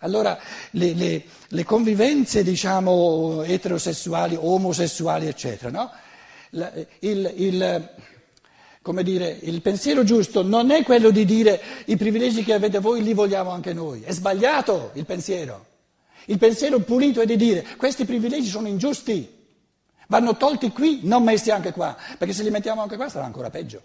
Allora 0.00 0.38
le, 0.70 0.94
le, 0.94 1.24
le 1.48 1.64
convivenze 1.64 2.42
diciamo 2.42 3.42
eterosessuali, 3.42 4.34
omosessuali 4.34 5.26
eccetera, 5.26 5.70
no? 5.70 5.90
il, 7.00 7.30
il, 7.36 7.90
come 8.80 9.02
dire, 9.02 9.36
il 9.42 9.60
pensiero 9.60 10.02
giusto 10.02 10.42
non 10.42 10.70
è 10.70 10.82
quello 10.82 11.10
di 11.10 11.26
dire 11.26 11.60
i 11.84 11.98
privilegi 11.98 12.42
che 12.42 12.54
avete 12.54 12.78
voi 12.78 13.02
li 13.02 13.12
vogliamo 13.12 13.50
anche 13.50 13.74
noi, 13.74 14.00
è 14.00 14.12
sbagliato 14.12 14.92
il 14.94 15.04
pensiero. 15.04 15.71
Il 16.26 16.38
pensiero 16.38 16.80
pulito 16.80 17.20
è 17.20 17.26
di 17.26 17.36
dire 17.36 17.76
questi 17.76 18.04
privilegi 18.04 18.48
sono 18.48 18.68
ingiusti, 18.68 19.40
vanno 20.08 20.36
tolti 20.36 20.70
qui, 20.70 21.00
non 21.02 21.22
messi 21.24 21.50
anche 21.50 21.72
qua, 21.72 21.96
perché 22.18 22.32
se 22.32 22.42
li 22.42 22.50
mettiamo 22.50 22.82
anche 22.82 22.96
qua 22.96 23.08
sarà 23.08 23.24
ancora 23.24 23.50
peggio. 23.50 23.82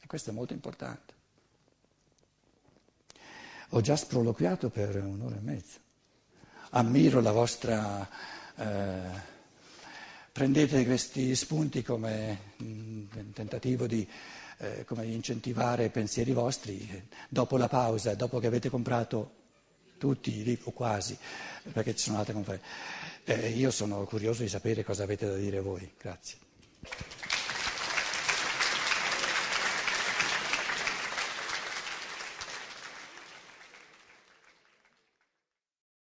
E 0.00 0.06
questo 0.06 0.30
è 0.30 0.32
molto 0.32 0.52
importante. 0.52 1.12
Ho 3.70 3.80
già 3.80 3.96
sproloquiato 3.96 4.68
per 4.70 4.96
un'ora 4.96 5.36
e 5.36 5.40
mezza. 5.40 5.78
Ammiro 6.70 7.20
la 7.20 7.32
vostra... 7.32 8.08
Eh, 8.56 9.32
prendete 10.30 10.84
questi 10.84 11.36
spunti 11.36 11.84
come 11.84 12.38
un 12.58 13.06
mm, 13.08 13.30
tentativo 13.30 13.86
di 13.86 14.04
eh, 14.58 14.84
incentivare 15.02 15.90
pensieri 15.90 16.32
vostri. 16.32 17.08
Dopo 17.28 17.56
la 17.56 17.68
pausa, 17.68 18.14
dopo 18.14 18.40
che 18.40 18.48
avete 18.48 18.68
comprato 18.68 19.43
tutti 20.04 20.58
o 20.64 20.70
quasi, 20.72 21.16
perché 21.72 21.96
ci 21.96 22.04
sono 22.04 22.18
altre 22.18 22.34
conferenze. 22.34 22.66
Eh, 23.24 23.48
io 23.48 23.70
sono 23.70 24.04
curioso 24.04 24.42
di 24.42 24.48
sapere 24.50 24.84
cosa 24.84 25.04
avete 25.04 25.26
da 25.26 25.36
dire 25.36 25.60
voi. 25.60 25.90
Grazie. 25.98 26.36